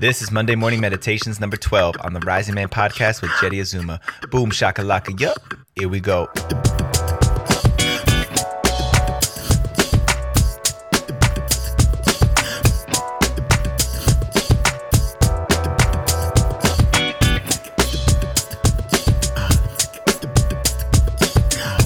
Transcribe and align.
This 0.00 0.22
is 0.22 0.30
Monday 0.30 0.54
Morning 0.54 0.80
Meditations 0.80 1.40
number 1.40 1.58
12 1.58 1.96
on 2.00 2.14
the 2.14 2.20
Rising 2.20 2.54
Man 2.54 2.68
podcast 2.68 3.20
with 3.20 3.30
Jetty 3.38 3.60
Azuma. 3.60 4.00
Boom 4.30 4.50
shakalaka. 4.50 5.20
Yup. 5.20 5.36
Here 5.76 5.90
we 5.90 6.00
go. 6.00 6.26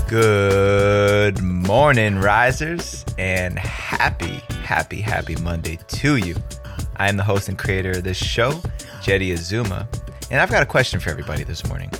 Good 0.09 1.43
morning, 1.43 2.21
risers, 2.21 3.05
and 3.19 3.59
happy, 3.59 4.41
happy, 4.62 5.01
happy 5.01 5.35
Monday 5.35 5.81
to 5.89 6.15
you. 6.15 6.37
I 7.05 7.09
am 7.09 7.18
the 7.18 7.23
host 7.23 7.50
and 7.50 7.59
creator 7.59 7.91
of 7.91 8.02
this 8.02 8.16
show, 8.16 8.62
Jetty 9.02 9.32
Azuma, 9.32 9.86
and 10.31 10.40
I've 10.40 10.50
got 10.50 10.63
a 10.63 10.67
question 10.67 10.99
for 11.00 11.11
everybody 11.11 11.44
this 11.44 11.63
morning. 11.67 11.90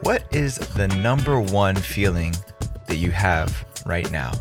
What 0.00 0.24
is 0.34 0.56
the 0.56 0.88
number 0.88 1.40
one 1.40 1.76
feeling 1.76 2.34
that 2.86 2.96
you 2.96 3.12
have 3.12 3.64
right 3.86 4.10
now? 4.10 4.32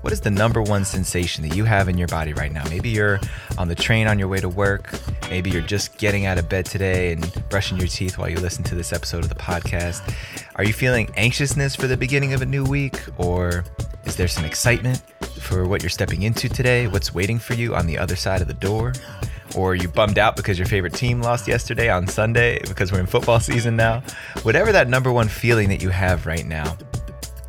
What 0.00 0.14
is 0.14 0.22
the 0.22 0.30
number 0.30 0.62
one 0.62 0.86
sensation 0.86 1.46
that 1.46 1.54
you 1.54 1.64
have 1.64 1.90
in 1.90 1.98
your 1.98 2.08
body 2.08 2.32
right 2.32 2.50
now? 2.50 2.64
Maybe 2.70 2.88
you're 2.88 3.20
on 3.58 3.68
the 3.68 3.74
train 3.74 4.06
on 4.06 4.18
your 4.18 4.28
way 4.28 4.40
to 4.40 4.48
work. 4.48 4.98
Maybe 5.28 5.50
you're 5.50 5.60
just 5.60 5.98
getting 5.98 6.24
out 6.24 6.38
of 6.38 6.48
bed 6.48 6.64
today 6.64 7.12
and 7.12 7.46
brushing 7.50 7.76
your 7.76 7.88
teeth 7.88 8.16
while 8.16 8.30
you 8.30 8.38
listen 8.38 8.64
to 8.64 8.74
this 8.74 8.94
episode 8.94 9.24
of 9.24 9.28
the 9.28 9.34
podcast. 9.34 10.10
Are 10.54 10.64
you 10.64 10.72
feeling 10.72 11.10
anxiousness 11.18 11.76
for 11.76 11.86
the 11.86 11.98
beginning 11.98 12.32
of 12.32 12.40
a 12.40 12.46
new 12.46 12.64
week? 12.64 12.98
Or 13.18 13.62
is 14.06 14.16
there 14.16 14.28
some 14.28 14.46
excitement 14.46 15.02
for 15.38 15.68
what 15.68 15.82
you're 15.82 15.90
stepping 15.90 16.22
into 16.22 16.48
today? 16.48 16.88
What's 16.88 17.12
waiting 17.12 17.38
for 17.38 17.52
you 17.52 17.74
on 17.74 17.86
the 17.86 17.98
other 17.98 18.16
side 18.16 18.40
of 18.40 18.48
the 18.48 18.54
door? 18.54 18.94
Or 19.54 19.74
you 19.74 19.88
bummed 19.88 20.18
out 20.18 20.36
because 20.36 20.58
your 20.58 20.66
favorite 20.66 20.94
team 20.94 21.22
lost 21.22 21.46
yesterday 21.46 21.88
on 21.88 22.06
Sunday 22.06 22.60
because 22.66 22.92
we're 22.92 23.00
in 23.00 23.06
football 23.06 23.40
season 23.40 23.76
now? 23.76 24.02
Whatever 24.42 24.72
that 24.72 24.88
number 24.88 25.12
one 25.12 25.28
feeling 25.28 25.68
that 25.68 25.82
you 25.82 25.90
have 25.90 26.26
right 26.26 26.46
now, 26.46 26.76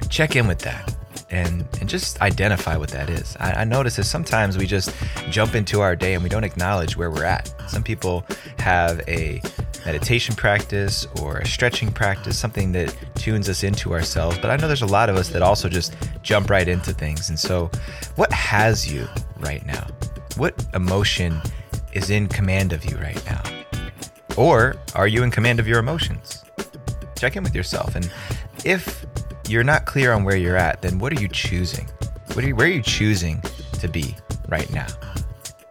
check 0.09 0.36
in 0.36 0.48
with 0.48 0.59
that 0.59 0.94
and 1.30 1.67
and 1.80 1.89
just 1.89 2.22
identify 2.22 2.78
what 2.78 2.89
that 2.89 3.09
is. 3.09 3.36
I, 3.39 3.52
I 3.52 3.64
notice 3.64 3.98
that 3.98 4.06
sometimes 4.06 4.58
we 4.58 4.66
just 4.66 4.94
jump 5.30 5.56
into 5.56 5.81
our 5.81 5.95
day 5.95 6.14
and 6.14 6.23
we 6.23 6.30
don't 6.30 6.44
acknowledge 6.44 6.95
where 6.95 7.12
we're 7.12 7.26
at. 7.26 7.54
Some 7.70 7.84
people 7.84 8.26
have 8.59 9.02
a 9.08 9.42
meditation 9.86 10.36
practice 10.36 11.08
or 11.22 11.38
a 11.38 11.48
stretching 11.48 11.92
practice, 11.92 12.38
something 12.38 12.72
that 12.73 12.95
tunes 13.16 13.50
us 13.50 13.64
into 13.64 13.94
ourselves. 13.94 14.38
But 14.38 14.52
I 14.52 14.58
know 14.58 14.67
there's 14.67 14.82
a 14.82 14.86
lot 14.86 15.09
of 15.09 15.16
us 15.16 15.30
that 15.30 15.42
also 15.42 15.70
just 15.70 15.95
jump 16.23 16.50
right 16.50 16.67
into 16.67 16.94
things. 16.94 17.30
And 17.30 17.39
so, 17.39 17.70
what 18.16 18.32
has 18.32 18.92
you 18.92 19.08
right 19.39 19.66
now? 19.66 19.88
What 20.38 20.66
emotion 20.73 21.42
is 21.98 22.12
in 22.12 22.28
command 22.28 22.72
of 22.72 22.86
you 22.86 22.95
right 22.98 23.22
now? 23.26 23.42
Or 24.38 24.76
are 24.94 25.08
you 25.08 25.23
in 25.23 25.31
command 25.31 25.59
of 25.59 25.67
your 25.67 25.80
emotions? 25.80 26.45
Check 27.17 27.36
in 27.36 27.44
with 27.44 27.56
yourself. 27.56 27.95
And 27.95 28.12
if 28.64 29.06
you're 29.50 29.64
not 29.64 29.86
clear 29.86 30.14
on 30.14 30.23
where 30.23 30.38
you're 30.38 30.56
at, 30.56 30.84
then 30.84 31.00
what 31.00 31.12
are 31.12 31.20
you 31.20 31.28
choosing? 31.28 31.89
What 32.34 32.45
are 32.45 32.48
you, 32.48 32.56
where 32.56 32.67
are 32.67 32.72
you 32.72 32.84
choosing 32.84 33.42
to 33.80 33.88
be 33.88 34.16
right 34.48 34.72
now? 34.72 34.86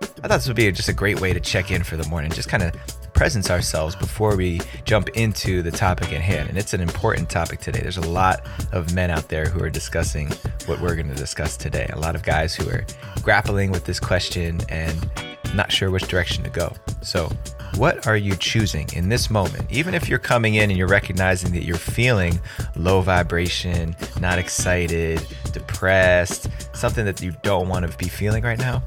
I 0.00 0.28
thought 0.28 0.38
this 0.38 0.48
would 0.48 0.56
be 0.56 0.70
just 0.72 0.88
a 0.88 0.92
great 0.92 1.20
way 1.20 1.32
to 1.32 1.38
check 1.38 1.70
in 1.70 1.84
for 1.84 1.96
the 1.96 2.08
morning, 2.08 2.32
just 2.32 2.48
kind 2.48 2.64
of 2.64 2.74
presence 3.12 3.48
ourselves 3.48 3.94
before 3.94 4.36
we 4.36 4.60
jump 4.84 5.08
into 5.10 5.62
the 5.62 5.70
topic 5.70 6.12
at 6.12 6.20
hand. 6.20 6.48
And 6.48 6.58
it's 6.58 6.74
an 6.74 6.80
important 6.80 7.30
topic 7.30 7.60
today. 7.60 7.80
There's 7.80 7.96
a 7.96 8.08
lot 8.08 8.40
of 8.72 8.92
men 8.94 9.10
out 9.12 9.28
there 9.28 9.46
who 9.46 9.62
are 9.62 9.70
discussing 9.70 10.28
what 10.66 10.80
we're 10.80 10.96
going 10.96 11.08
to 11.08 11.14
discuss 11.14 11.56
today. 11.56 11.88
A 11.92 11.98
lot 12.00 12.16
of 12.16 12.24
guys 12.24 12.56
who 12.56 12.68
are 12.68 12.84
grappling 13.22 13.70
with 13.70 13.84
this 13.84 14.00
question 14.00 14.60
and 14.68 15.08
not 15.54 15.70
sure 15.70 15.90
which 15.90 16.08
direction 16.08 16.42
to 16.44 16.50
go. 16.50 16.72
So, 17.02 17.30
what 17.76 18.06
are 18.06 18.16
you 18.16 18.36
choosing 18.36 18.88
in 18.94 19.08
this 19.08 19.28
moment? 19.28 19.70
Even 19.70 19.94
if 19.94 20.08
you're 20.08 20.18
coming 20.18 20.54
in 20.54 20.70
and 20.70 20.78
you're 20.78 20.88
recognizing 20.88 21.52
that 21.52 21.64
you're 21.64 21.76
feeling 21.76 22.40
low 22.74 23.00
vibration, 23.00 23.94
not 24.20 24.38
excited, 24.38 25.20
depressed, 25.52 26.48
something 26.74 27.04
that 27.04 27.20
you 27.20 27.34
don't 27.42 27.68
want 27.68 27.90
to 27.90 27.98
be 27.98 28.08
feeling 28.08 28.44
right 28.44 28.58
now, 28.58 28.82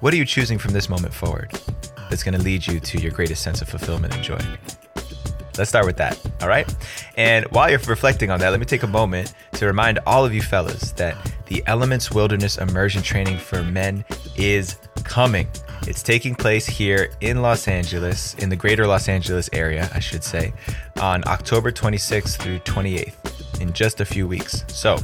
what 0.00 0.12
are 0.12 0.16
you 0.16 0.24
choosing 0.24 0.58
from 0.58 0.72
this 0.72 0.88
moment 0.88 1.14
forward 1.14 1.52
that's 2.10 2.22
going 2.22 2.34
to 2.36 2.42
lead 2.42 2.66
you 2.66 2.80
to 2.80 3.00
your 3.00 3.12
greatest 3.12 3.42
sense 3.42 3.62
of 3.62 3.68
fulfillment 3.68 4.14
and 4.14 4.24
joy? 4.24 4.40
Let's 5.58 5.68
start 5.68 5.84
with 5.84 5.98
that. 5.98 6.18
All 6.40 6.48
right. 6.48 6.72
And 7.16 7.44
while 7.46 7.70
you're 7.70 7.78
reflecting 7.80 8.30
on 8.30 8.40
that, 8.40 8.50
let 8.50 8.58
me 8.58 8.66
take 8.66 8.82
a 8.82 8.88
moment 8.88 9.34
to 9.54 9.66
remind 9.66 9.98
all 10.06 10.24
of 10.24 10.32
you 10.32 10.40
fellas 10.40 10.92
that 10.92 11.16
the 11.46 11.62
Elements 11.66 12.10
Wilderness 12.10 12.56
Immersion 12.56 13.02
Training 13.02 13.36
for 13.36 13.62
Men 13.62 14.04
is 14.36 14.76
coming. 15.04 15.46
It's 15.86 16.02
taking 16.02 16.36
place 16.36 16.64
here 16.64 17.10
in 17.20 17.42
Los 17.42 17.66
Angeles, 17.66 18.34
in 18.34 18.48
the 18.48 18.56
greater 18.56 18.86
Los 18.86 19.08
Angeles 19.08 19.50
area, 19.52 19.90
I 19.92 19.98
should 19.98 20.22
say, 20.22 20.52
on 21.00 21.26
October 21.26 21.72
26th 21.72 22.36
through 22.36 22.60
28th 22.60 23.60
in 23.60 23.72
just 23.72 24.00
a 24.00 24.04
few 24.04 24.28
weeks. 24.28 24.64
So, 24.68 24.96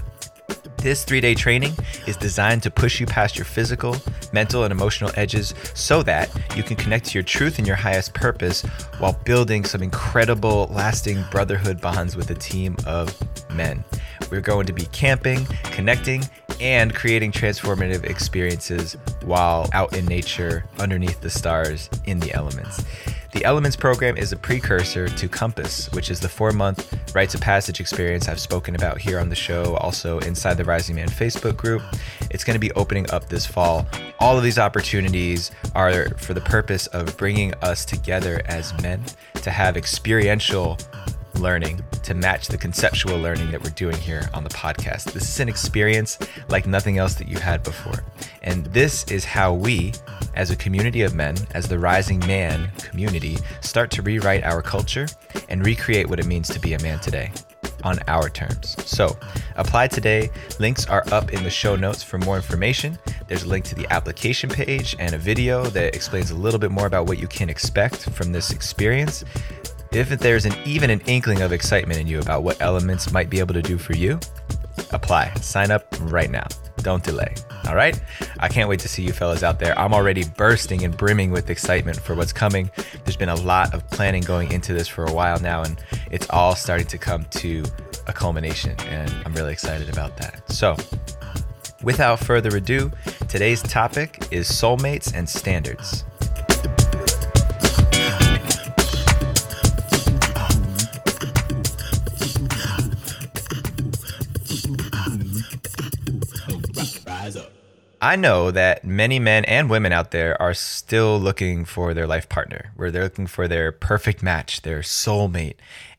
this 0.76 1.02
three 1.02 1.20
day 1.20 1.34
training 1.34 1.72
is 2.06 2.16
designed 2.16 2.62
to 2.62 2.70
push 2.70 3.00
you 3.00 3.06
past 3.06 3.36
your 3.36 3.44
physical, 3.44 3.96
mental, 4.32 4.62
and 4.62 4.70
emotional 4.70 5.10
edges 5.16 5.52
so 5.74 6.04
that 6.04 6.30
you 6.56 6.62
can 6.62 6.76
connect 6.76 7.06
to 7.06 7.14
your 7.14 7.24
truth 7.24 7.58
and 7.58 7.66
your 7.66 7.76
highest 7.76 8.14
purpose 8.14 8.62
while 8.98 9.18
building 9.24 9.64
some 9.64 9.82
incredible, 9.82 10.68
lasting 10.70 11.24
brotherhood 11.32 11.80
bonds 11.80 12.16
with 12.16 12.30
a 12.30 12.36
team 12.36 12.76
of 12.86 13.12
men. 13.52 13.84
We're 14.30 14.40
going 14.40 14.66
to 14.66 14.72
be 14.72 14.86
camping, 14.86 15.44
connecting, 15.64 16.22
and 16.60 16.94
creating 16.94 17.32
transformative 17.32 18.04
experiences 18.04 18.96
while 19.28 19.68
out 19.72 19.96
in 19.96 20.06
nature, 20.06 20.64
underneath 20.80 21.20
the 21.20 21.30
stars, 21.30 21.88
in 22.06 22.18
the 22.18 22.32
elements. 22.32 22.84
The 23.32 23.44
Elements 23.44 23.76
program 23.76 24.16
is 24.16 24.32
a 24.32 24.36
precursor 24.36 25.06
to 25.06 25.28
Compass, 25.28 25.92
which 25.92 26.10
is 26.10 26.18
the 26.18 26.28
four 26.30 26.50
month 26.50 26.98
rites 27.14 27.34
of 27.34 27.42
passage 27.42 27.78
experience 27.78 28.26
I've 28.26 28.40
spoken 28.40 28.74
about 28.74 28.98
here 28.98 29.20
on 29.20 29.28
the 29.28 29.36
show, 29.36 29.76
also 29.76 30.18
inside 30.20 30.54
the 30.54 30.64
Rising 30.64 30.96
Man 30.96 31.08
Facebook 31.08 31.56
group. 31.56 31.82
It's 32.30 32.42
going 32.42 32.54
to 32.54 32.60
be 32.60 32.72
opening 32.72 33.08
up 33.10 33.28
this 33.28 33.44
fall. 33.44 33.86
All 34.18 34.38
of 34.38 34.42
these 34.42 34.58
opportunities 34.58 35.50
are 35.74 36.08
for 36.16 36.32
the 36.32 36.40
purpose 36.40 36.86
of 36.88 37.16
bringing 37.18 37.52
us 37.62 37.84
together 37.84 38.40
as 38.46 38.72
men 38.82 39.04
to 39.34 39.50
have 39.50 39.76
experiential 39.76 40.78
learning 41.38 41.82
to 42.02 42.14
match 42.14 42.48
the 42.48 42.58
conceptual 42.58 43.18
learning 43.18 43.50
that 43.50 43.62
we're 43.62 43.70
doing 43.70 43.96
here 43.96 44.28
on 44.34 44.44
the 44.44 44.50
podcast. 44.50 45.12
This 45.12 45.28
is 45.28 45.40
an 45.40 45.48
experience 45.48 46.18
like 46.48 46.66
nothing 46.66 46.98
else 46.98 47.14
that 47.14 47.28
you 47.28 47.38
had 47.38 47.62
before. 47.62 48.04
And 48.42 48.66
this 48.66 49.04
is 49.10 49.24
how 49.24 49.54
we, 49.54 49.92
as 50.34 50.50
a 50.50 50.56
community 50.56 51.02
of 51.02 51.14
men, 51.14 51.36
as 51.52 51.68
the 51.68 51.78
rising 51.78 52.20
man 52.20 52.70
community, 52.78 53.36
start 53.60 53.90
to 53.92 54.02
rewrite 54.02 54.44
our 54.44 54.62
culture 54.62 55.06
and 55.48 55.64
recreate 55.64 56.08
what 56.08 56.20
it 56.20 56.26
means 56.26 56.48
to 56.48 56.60
be 56.60 56.74
a 56.74 56.82
man 56.82 56.98
today 57.00 57.32
on 57.84 57.98
our 58.08 58.28
terms. 58.28 58.76
So, 58.84 59.16
apply 59.56 59.88
today. 59.88 60.30
Links 60.58 60.86
are 60.86 61.04
up 61.12 61.32
in 61.32 61.42
the 61.44 61.50
show 61.50 61.76
notes 61.76 62.02
for 62.02 62.18
more 62.18 62.36
information. 62.36 62.98
There's 63.26 63.44
a 63.44 63.48
link 63.48 63.64
to 63.66 63.74
the 63.74 63.90
application 63.92 64.50
page 64.50 64.96
and 64.98 65.14
a 65.14 65.18
video 65.18 65.64
that 65.66 65.94
explains 65.94 66.30
a 66.30 66.34
little 66.34 66.58
bit 66.58 66.70
more 66.70 66.86
about 66.86 67.06
what 67.06 67.18
you 67.18 67.26
can 67.28 67.48
expect 67.48 68.10
from 68.10 68.32
this 68.32 68.50
experience. 68.50 69.24
If 69.90 70.10
there's 70.10 70.44
an 70.44 70.54
even 70.64 70.90
an 70.90 71.00
inkling 71.06 71.40
of 71.40 71.52
excitement 71.52 71.98
in 71.98 72.06
you 72.06 72.20
about 72.20 72.42
what 72.42 72.60
elements 72.60 73.10
might 73.10 73.30
be 73.30 73.38
able 73.38 73.54
to 73.54 73.62
do 73.62 73.78
for 73.78 73.96
you, 73.96 74.20
apply. 74.92 75.32
Sign 75.34 75.70
up 75.70 75.86
right 76.02 76.30
now. 76.30 76.46
Don't 76.78 77.02
delay. 77.02 77.34
All 77.66 77.74
right? 77.74 78.00
I 78.38 78.48
can't 78.48 78.68
wait 78.68 78.80
to 78.80 78.88
see 78.88 79.02
you 79.02 79.12
fellas 79.12 79.42
out 79.42 79.58
there. 79.58 79.78
I'm 79.78 79.92
already 79.92 80.24
bursting 80.36 80.84
and 80.84 80.96
brimming 80.96 81.30
with 81.30 81.50
excitement 81.50 81.98
for 81.98 82.14
what's 82.14 82.32
coming. 82.32 82.70
There's 83.04 83.16
been 83.16 83.28
a 83.28 83.34
lot 83.36 83.74
of 83.74 83.88
planning 83.90 84.22
going 84.22 84.52
into 84.52 84.72
this 84.74 84.88
for 84.88 85.04
a 85.04 85.12
while 85.12 85.40
now, 85.40 85.62
and 85.62 85.82
it's 86.10 86.28
all 86.30 86.54
starting 86.54 86.86
to 86.86 86.98
come 86.98 87.24
to 87.24 87.64
a 88.06 88.12
culmination, 88.12 88.76
and 88.88 89.10
I'm 89.24 89.34
really 89.34 89.52
excited 89.52 89.88
about 89.88 90.16
that. 90.18 90.50
So, 90.50 90.76
without 91.82 92.20
further 92.20 92.56
ado, 92.56 92.90
today's 93.28 93.62
topic 93.62 94.26
is 94.30 94.48
soulmates 94.48 95.12
and 95.14 95.28
standards. 95.28 96.04
I 108.08 108.16
know 108.16 108.50
that 108.52 108.86
many 108.86 109.18
men 109.18 109.44
and 109.44 109.68
women 109.68 109.92
out 109.92 110.12
there 110.12 110.40
are 110.40 110.54
still 110.54 111.20
looking 111.20 111.66
for 111.66 111.92
their 111.92 112.06
life 112.06 112.26
partner, 112.26 112.72
where 112.74 112.90
they're 112.90 113.02
looking 113.02 113.26
for 113.26 113.46
their 113.46 113.70
perfect 113.70 114.22
match, 114.22 114.62
their 114.62 114.80
soulmate. 114.80 115.56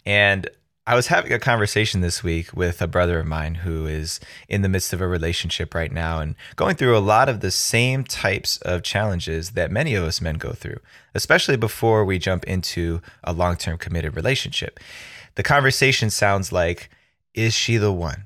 And 0.07 0.49
I 0.87 0.95
was 0.95 1.05
having 1.05 1.31
a 1.31 1.37
conversation 1.37 2.01
this 2.01 2.23
week 2.23 2.51
with 2.51 2.81
a 2.81 2.87
brother 2.87 3.19
of 3.19 3.27
mine 3.27 3.53
who 3.53 3.85
is 3.85 4.19
in 4.47 4.63
the 4.63 4.69
midst 4.69 4.91
of 4.91 5.01
a 5.01 5.07
relationship 5.07 5.75
right 5.75 5.91
now 5.91 6.19
and 6.19 6.33
going 6.55 6.77
through 6.77 6.97
a 6.97 7.07
lot 7.13 7.29
of 7.29 7.41
the 7.41 7.51
same 7.51 8.03
types 8.03 8.57
of 8.61 8.81
challenges 8.81 9.51
that 9.51 9.69
many 9.69 9.93
of 9.93 10.03
us 10.03 10.19
men 10.19 10.39
go 10.39 10.53
through, 10.53 10.79
especially 11.13 11.57
before 11.57 12.03
we 12.03 12.17
jump 12.17 12.43
into 12.45 13.03
a 13.23 13.33
long 13.33 13.55
term 13.55 13.77
committed 13.77 14.15
relationship. 14.15 14.79
The 15.35 15.43
conversation 15.43 16.09
sounds 16.09 16.51
like, 16.51 16.89
Is 17.35 17.53
she 17.53 17.77
the 17.77 17.93
one? 17.93 18.25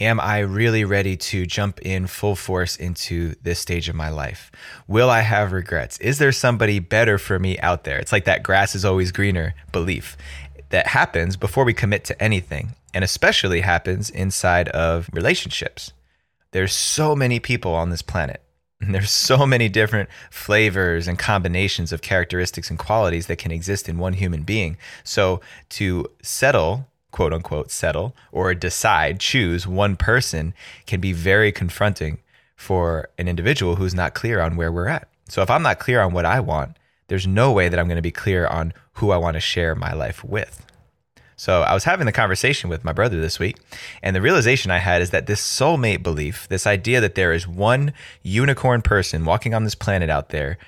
Am 0.00 0.18
I 0.18 0.40
really 0.40 0.84
ready 0.84 1.16
to 1.16 1.46
jump 1.46 1.80
in 1.82 2.08
full 2.08 2.34
force 2.34 2.74
into 2.74 3.36
this 3.42 3.60
stage 3.60 3.88
of 3.88 3.94
my 3.94 4.08
life? 4.08 4.50
Will 4.88 5.08
I 5.08 5.20
have 5.20 5.52
regrets? 5.52 5.98
Is 5.98 6.18
there 6.18 6.32
somebody 6.32 6.80
better 6.80 7.16
for 7.16 7.38
me 7.38 7.60
out 7.60 7.84
there? 7.84 8.00
It's 8.00 8.10
like 8.10 8.24
that 8.24 8.42
grass 8.42 8.74
is 8.74 8.84
always 8.84 9.12
greener 9.12 9.54
belief 9.70 10.16
that 10.70 10.88
happens 10.88 11.36
before 11.36 11.62
we 11.62 11.72
commit 11.72 12.02
to 12.06 12.20
anything, 12.20 12.74
and 12.92 13.04
especially 13.04 13.60
happens 13.60 14.10
inside 14.10 14.68
of 14.70 15.08
relationships. 15.12 15.92
There's 16.50 16.72
so 16.72 17.14
many 17.14 17.38
people 17.38 17.72
on 17.72 17.90
this 17.90 18.02
planet. 18.02 18.42
And 18.80 18.92
there's 18.94 19.12
so 19.12 19.46
many 19.46 19.68
different 19.68 20.08
flavors 20.28 21.06
and 21.06 21.16
combinations 21.16 21.92
of 21.92 22.02
characteristics 22.02 22.68
and 22.68 22.80
qualities 22.80 23.28
that 23.28 23.38
can 23.38 23.52
exist 23.52 23.88
in 23.88 23.98
one 23.98 24.14
human 24.14 24.42
being. 24.42 24.76
So 25.04 25.40
to 25.70 26.06
settle 26.20 26.88
quote 27.14 27.32
unquote 27.32 27.70
settle 27.70 28.12
or 28.32 28.52
decide, 28.54 29.20
choose 29.20 29.68
one 29.68 29.94
person 29.94 30.52
can 30.84 31.00
be 31.00 31.12
very 31.12 31.52
confronting 31.52 32.18
for 32.56 33.08
an 33.18 33.28
individual 33.28 33.76
who's 33.76 33.94
not 33.94 34.14
clear 34.14 34.40
on 34.40 34.56
where 34.56 34.72
we're 34.72 34.88
at. 34.88 35.06
So 35.28 35.40
if 35.40 35.48
I'm 35.48 35.62
not 35.62 35.78
clear 35.78 36.00
on 36.00 36.12
what 36.12 36.24
I 36.24 36.40
want, 36.40 36.76
there's 37.06 37.24
no 37.24 37.52
way 37.52 37.68
that 37.68 37.78
I'm 37.78 37.86
going 37.86 37.96
to 37.96 38.02
be 38.02 38.10
clear 38.10 38.48
on 38.48 38.72
who 38.94 39.12
I 39.12 39.16
want 39.16 39.34
to 39.34 39.40
share 39.40 39.76
my 39.76 39.92
life 39.92 40.24
with. 40.24 40.66
So 41.36 41.62
I 41.62 41.72
was 41.72 41.84
having 41.84 42.06
the 42.06 42.12
conversation 42.12 42.68
with 42.68 42.84
my 42.84 42.92
brother 42.92 43.20
this 43.20 43.38
week, 43.38 43.58
and 44.02 44.16
the 44.16 44.20
realization 44.20 44.72
I 44.72 44.78
had 44.78 45.00
is 45.00 45.10
that 45.10 45.26
this 45.26 45.40
soulmate 45.40 46.02
belief, 46.02 46.48
this 46.48 46.66
idea 46.66 47.00
that 47.00 47.14
there 47.14 47.32
is 47.32 47.46
one 47.46 47.92
unicorn 48.22 48.82
person 48.82 49.24
walking 49.24 49.54
on 49.54 49.62
this 49.62 49.76
planet 49.76 50.10
out 50.10 50.30
there 50.30 50.58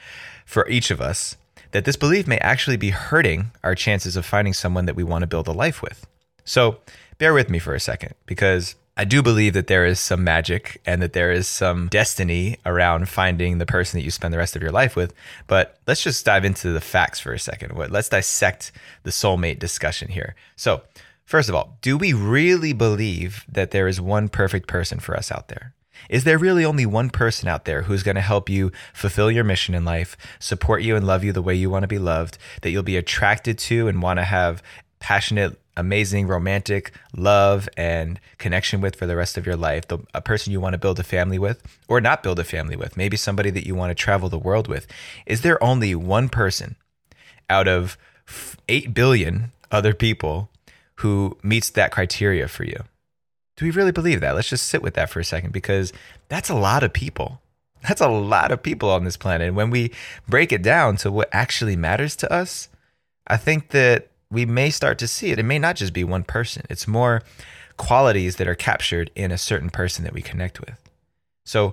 for 0.45 0.69
each 0.69 0.93
of 0.93 1.01
us, 1.01 1.37
that 1.73 1.85
this 1.85 1.97
belief 1.97 2.29
may 2.29 2.39
actually 2.39 2.77
be 2.77 2.91
hurting 2.91 3.51
our 3.65 3.75
chances 3.75 4.15
of 4.15 4.25
finding 4.25 4.55
someone 4.55 4.87
that 4.87 4.97
we 4.97 5.03
want 5.03 5.23
to 5.23 5.27
build 5.27 5.49
a 5.49 5.53
life 5.53 5.83
with. 5.83 6.07
So 6.47 6.79
bear 7.19 7.35
with 7.35 7.51
me 7.51 7.59
for 7.59 7.75
a 7.75 7.81
second 7.81 8.15
because 8.25 8.77
I 8.97 9.05
do 9.05 9.23
believe 9.23 9.53
that 9.53 9.67
there 9.67 9.85
is 9.85 10.01
some 10.01 10.25
magic 10.25 10.81
and 10.87 11.03
that 11.03 11.13
there 11.13 11.31
is 11.31 11.47
some 11.47 11.89
destiny 11.89 12.57
around 12.65 13.11
finding 13.11 13.59
the 13.59 13.67
person 13.67 13.99
that 13.99 14.05
you 14.05 14.11
spend 14.11 14.33
the 14.33 14.39
rest 14.39 14.57
of 14.57 14.63
your 14.63 14.73
life 14.73 14.97
with. 14.97 15.13
But 15.47 15.77
let's 15.87 16.03
just 16.03 16.25
dive 16.25 16.47
into 16.47 16.73
the 16.73 16.81
facts 16.81 17.21
for 17.21 17.35
a 17.35 17.39
second. 17.39 17.77
Let's 17.77 18.09
dissect 18.09 18.73
the 19.03 19.11
soulmate 19.11 19.59
discussion 19.59 20.09
here. 20.09 20.35
So, 20.57 20.81
first 21.27 21.51
of 21.51 21.55
all, 21.55 21.77
do 21.83 21.99
we 21.99 22.15
really 22.15 22.73
believe 22.73 23.45
that 23.51 23.71
there 23.71 23.87
is 23.87 24.01
one 24.01 24.31
perfect 24.31 24.67
person 24.67 24.99
for 24.99 25.15
us 25.15 25.31
out 25.31 25.49
there? 25.49 25.75
Is 26.09 26.25
there 26.25 26.39
really 26.39 26.65
only 26.65 26.87
one 26.87 27.11
person 27.11 27.49
out 27.49 27.65
there 27.65 27.83
who's 27.83 28.03
going 28.03 28.15
to 28.15 28.21
help 28.21 28.49
you 28.49 28.71
fulfill 28.95 29.31
your 29.31 29.45
mission 29.45 29.75
in 29.75 29.85
life, 29.85 30.17
support 30.39 30.83
you 30.83 30.97
and 30.97 31.07
love 31.07 31.25
you 31.25 31.33
the 31.33 31.43
way 31.43 31.55
you 31.55 31.69
want 31.69 31.83
to 31.83 31.89
be 31.89 31.99
loved, 31.99 32.39
that 32.63 32.71
you'll 32.71 32.83
be 32.83 32.97
attracted 32.97 33.59
to 33.59 33.89
and 33.89 34.03
want 34.03 34.19
to 34.19 34.25
have 34.25 34.63
passionate 34.99 35.59
amazing 35.77 36.27
romantic 36.27 36.93
love 37.15 37.69
and 37.77 38.19
connection 38.39 38.81
with 38.81 38.97
for 38.97 39.07
the 39.07 39.17
rest 39.17 39.37
of 39.37 39.47
your 39.47 39.57
life, 39.57 39.87
the, 39.89 39.99
a 40.15 40.21
person 40.21 40.53
you 40.53 40.61
want 40.61 40.73
to 40.73 40.79
build 40.79 40.99
a 40.99 41.03
family 41.03 41.39
with 41.39 41.63
or 41.89 42.01
not 42.01 42.23
build 42.23 42.39
a 42.39 42.45
family 42.45 42.77
with, 42.77 42.97
maybe 42.97 43.17
somebody 43.17 43.51
that 43.51 43.67
you 43.67 43.75
want 43.75 43.91
to 43.91 43.95
travel 43.95 44.29
the 44.29 44.39
world 44.39 44.69
with. 44.69 44.87
Is 45.27 45.43
there 45.43 45.63
only 45.63 45.95
one 45.95 46.29
person 46.29 46.77
out 47.51 47.69
of 47.69 47.99
8 48.69 48.95
billion 48.95 49.53
other 49.71 49.93
people 49.93 50.49
who 50.97 51.37
meets 51.43 51.71
that 51.71 51.93
criteria 51.93 52.49
for 52.49 52.65
you? 52.65 52.85
Do 53.57 53.65
we 53.65 53.71
really 53.71 53.93
believe 53.93 54.21
that? 54.21 54.35
Let's 54.35 54.49
just 54.49 54.67
sit 54.67 54.83
with 54.83 54.95
that 54.95 55.11
for 55.11 55.21
a 55.21 55.25
second 55.25 55.53
because 55.53 55.93
that's 56.29 56.51
a 56.51 56.55
lot 56.55 56.83
of 56.83 56.93
people. 56.93 57.41
That's 57.83 58.01
a 58.01 58.09
lot 58.09 58.53
of 58.53 58.63
people 58.63 58.91
on 58.91 59.05
this 59.05 59.17
planet. 59.17 59.49
And 59.49 59.57
when 59.57 59.71
we 59.71 59.93
break 60.29 60.53
it 60.53 60.63
down 60.63 60.97
to 60.99 61.13
what 61.13 61.29
actually 61.33 61.77
matters 61.77 62.17
to 62.17 62.33
us, 62.33 62.69
I 63.27 63.37
think 63.37 63.71
that 63.71 64.11
we 64.37 64.45
may 64.45 64.69
start 64.69 64.99
to 64.99 65.09
see 65.09 65.31
it. 65.31 65.39
It 65.39 65.45
may 65.45 65.59
not 65.59 65.77
just 65.77 65.95
be 65.95 66.05
one 66.05 66.23
person, 66.23 66.67
it's 66.69 66.87
more 66.87 67.23
qualities 67.79 68.37
that 68.37 68.47
are 68.47 68.55
captured 68.55 69.11
in 69.15 69.33
a 69.33 69.39
certain 69.39 69.71
person 69.71 70.05
that 70.05 70.13
we 70.13 70.21
connect 70.21 70.61
with. 70.61 70.79
So, 71.47 71.73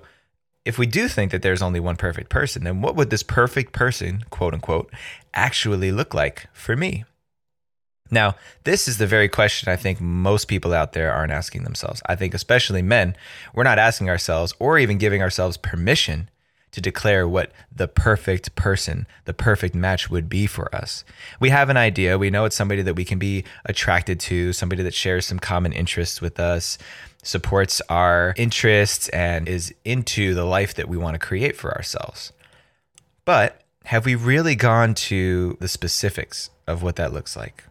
if 0.64 0.78
we 0.78 0.86
do 0.86 1.06
think 1.08 1.30
that 1.30 1.42
there's 1.42 1.60
only 1.60 1.78
one 1.78 1.96
perfect 1.96 2.30
person, 2.30 2.64
then 2.64 2.80
what 2.80 2.96
would 2.96 3.10
this 3.10 3.22
perfect 3.22 3.74
person, 3.74 4.24
quote 4.30 4.54
unquote, 4.54 4.90
actually 5.34 5.92
look 5.92 6.14
like 6.14 6.48
for 6.54 6.74
me? 6.74 7.04
Now, 8.10 8.34
this 8.64 8.88
is 8.88 8.96
the 8.96 9.06
very 9.06 9.28
question 9.28 9.70
I 9.70 9.76
think 9.76 10.00
most 10.00 10.48
people 10.48 10.72
out 10.72 10.94
there 10.94 11.12
aren't 11.12 11.32
asking 11.32 11.64
themselves. 11.64 12.00
I 12.06 12.16
think, 12.16 12.32
especially 12.32 12.80
men, 12.80 13.14
we're 13.52 13.64
not 13.64 13.78
asking 13.78 14.08
ourselves 14.08 14.54
or 14.58 14.78
even 14.78 14.96
giving 14.96 15.20
ourselves 15.20 15.58
permission 15.58 16.30
to 16.74 16.80
declare 16.80 17.28
what 17.28 17.52
the 17.74 17.86
perfect 17.86 18.56
person, 18.56 19.06
the 19.26 19.32
perfect 19.32 19.76
match 19.76 20.10
would 20.10 20.28
be 20.28 20.44
for 20.44 20.74
us. 20.74 21.04
We 21.38 21.50
have 21.50 21.70
an 21.70 21.76
idea. 21.76 22.18
We 22.18 22.30
know 22.30 22.46
it's 22.46 22.56
somebody 22.56 22.82
that 22.82 22.96
we 22.96 23.04
can 23.04 23.20
be 23.20 23.44
attracted 23.64 24.18
to, 24.20 24.52
somebody 24.52 24.82
that 24.82 24.92
shares 24.92 25.24
some 25.24 25.38
common 25.38 25.72
interests 25.72 26.20
with 26.20 26.40
us, 26.40 26.76
supports 27.22 27.80
our 27.88 28.34
interests, 28.36 29.08
and 29.10 29.48
is 29.48 29.72
into 29.84 30.34
the 30.34 30.44
life 30.44 30.74
that 30.74 30.88
we 30.88 30.96
want 30.96 31.14
to 31.14 31.24
create 31.24 31.56
for 31.56 31.72
ourselves. 31.72 32.32
But 33.24 33.62
have 33.84 34.04
we 34.04 34.16
really 34.16 34.56
gone 34.56 34.94
to 34.94 35.56
the 35.60 35.68
specifics 35.68 36.50
of 36.66 36.82
what 36.82 36.96
that 36.96 37.12
looks 37.12 37.36
like? 37.36 37.62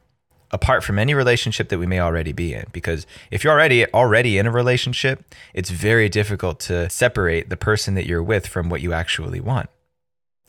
Apart 0.53 0.83
from 0.83 0.97
any 0.97 1.13
relationship 1.13 1.67
that 1.69 1.79
we 1.79 1.85
may 1.85 1.99
already 1.99 2.31
be 2.31 2.53
in 2.53 2.65
because 2.71 3.05
if 3.31 3.43
you're 3.43 3.51
already 3.51 3.85
already 3.93 4.37
in 4.37 4.45
a 4.45 4.51
relationship 4.51 5.35
it's 5.53 5.69
very 5.69 6.07
difficult 6.07 6.59
to 6.59 6.89
separate 6.89 7.49
the 7.49 7.57
person 7.57 7.95
that 7.95 8.05
you're 8.05 8.23
with 8.23 8.47
from 8.47 8.69
what 8.69 8.79
you 8.79 8.93
actually 8.93 9.41
want 9.41 9.69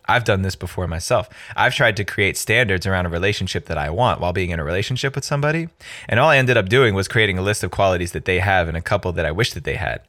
I've 0.06 0.24
done 0.24 0.42
this 0.42 0.54
before 0.54 0.86
myself. 0.86 1.28
I've 1.56 1.74
tried 1.74 1.96
to 1.96 2.04
create 2.04 2.36
standards 2.36 2.86
around 2.86 3.06
a 3.06 3.08
relationship 3.08 3.66
that 3.66 3.78
I 3.78 3.90
want 3.90 4.20
while 4.20 4.32
being 4.32 4.50
in 4.50 4.60
a 4.60 4.64
relationship 4.64 5.14
with 5.14 5.24
somebody. 5.24 5.68
And 6.08 6.20
all 6.20 6.28
I 6.28 6.36
ended 6.36 6.56
up 6.56 6.68
doing 6.68 6.94
was 6.94 7.08
creating 7.08 7.38
a 7.38 7.42
list 7.42 7.64
of 7.64 7.70
qualities 7.70 8.12
that 8.12 8.26
they 8.26 8.40
have 8.40 8.68
and 8.68 8.76
a 8.76 8.82
couple 8.82 9.12
that 9.12 9.24
I 9.24 9.30
wish 9.30 9.54
that 9.54 9.64
they 9.64 9.76
had. 9.76 10.02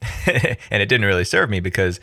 and 0.26 0.82
it 0.82 0.88
didn't 0.88 1.06
really 1.06 1.24
serve 1.24 1.50
me 1.50 1.60
because 1.60 2.00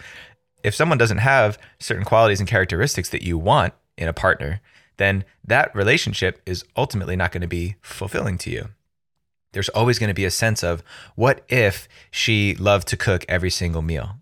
if 0.63 0.75
someone 0.75 0.97
doesn't 0.97 1.19
have 1.19 1.57
certain 1.79 2.05
qualities 2.05 2.39
and 2.39 2.49
characteristics 2.49 3.09
that 3.09 3.23
you 3.23 3.37
want 3.37 3.73
in 3.97 4.07
a 4.07 4.13
partner, 4.13 4.61
then 4.97 5.25
that 5.43 5.75
relationship 5.75 6.41
is 6.45 6.63
ultimately 6.75 7.15
not 7.15 7.31
going 7.31 7.41
to 7.41 7.47
be 7.47 7.75
fulfilling 7.81 8.37
to 8.39 8.49
you. 8.49 8.69
There's 9.51 9.69
always 9.69 9.99
going 9.99 10.09
to 10.09 10.13
be 10.13 10.25
a 10.25 10.31
sense 10.31 10.63
of 10.63 10.83
what 11.15 11.43
if 11.47 11.87
she 12.11 12.55
loved 12.55 12.87
to 12.89 12.97
cook 12.97 13.23
every 13.29 13.49
single 13.49 13.81
meal? 13.81 14.17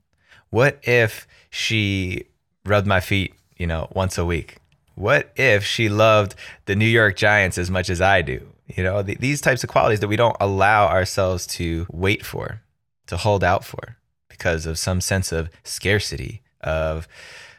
What 0.50 0.80
if 0.84 1.28
she 1.50 2.26
rubbed 2.66 2.86
my 2.86 3.00
feet, 3.00 3.34
you 3.58 3.66
know, 3.66 3.88
once 3.94 4.18
a 4.18 4.26
week? 4.26 4.58
What 4.96 5.32
if 5.36 5.64
she 5.64 5.90
loved 5.90 6.36
the 6.66 6.76
New 6.76 6.86
York 6.86 7.16
Giants 7.16 7.58
as 7.58 7.72
much 7.72 7.90
as 7.90 8.00
I 8.00 8.22
do? 8.22 8.48
You 8.68 8.84
know, 8.84 9.02
th- 9.02 9.18
these 9.18 9.42
types 9.42 9.64
of 9.64 9.70
qualities 9.70 10.00
that 10.02 10.08
we 10.08 10.16
don't 10.16 10.38
allow 10.40 10.88
ourselves 10.88 11.48
to 11.48 11.88
wait 11.92 12.24
for, 12.24 12.62
to 13.08 13.18
hold 13.18 13.44
out 13.44 13.66
for 13.66 13.98
because 14.30 14.66
of 14.66 14.78
some 14.78 15.02
sense 15.02 15.32
of 15.32 15.50
scarcity, 15.64 16.42
of 16.62 17.08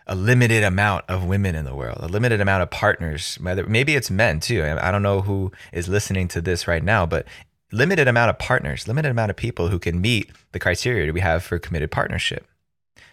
a 0.06 0.15
limited 0.15 0.62
amount 0.62 1.05
of 1.09 1.25
women 1.25 1.55
in 1.55 1.65
the 1.65 1.75
world, 1.75 1.99
a 2.01 2.09
limited 2.09 2.41
amount 2.41 2.62
of 2.62 2.71
partners. 2.71 3.39
Maybe 3.41 3.95
it's 3.95 4.11
men 4.11 4.40
too. 4.40 4.62
I 4.62 4.90
don't 4.90 5.02
know 5.02 5.23
who 5.23 5.50
is 5.73 5.88
listening 5.88 6.28
to 6.28 6.40
this 6.40 6.69
right 6.69 6.83
now, 6.83 7.07
but 7.07 7.26
limited 7.73 8.07
amount 8.07 8.31
of 8.31 8.38
partners, 8.38 8.87
limited 8.87 9.11
amount 9.11 9.31
of 9.31 9.37
people 9.37 9.69
who 9.69 9.78
can 9.78 10.00
meet 10.00 10.31
the 10.52 10.59
criteria 10.59 11.12
we 11.12 11.21
have 11.21 11.43
for 11.43 11.59
committed 11.59 11.90
partnership. 11.90 12.47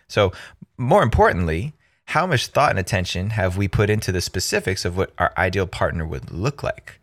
So, 0.08 0.34
more 0.78 1.04
importantly, 1.04 1.74
how 2.08 2.28
much 2.28 2.48
thought 2.48 2.72
and 2.72 2.80
attention 2.80 3.30
have 3.32 3.56
we 3.56 3.70
put 3.70 3.90
into 3.90 4.12
the 4.12 4.20
specifics 4.20 4.84
of 4.84 4.98
what 4.98 5.14
our 5.18 5.34
ideal 5.38 5.68
partner 5.68 6.06
would 6.06 6.32
look 6.32 6.62
like? 6.62 7.00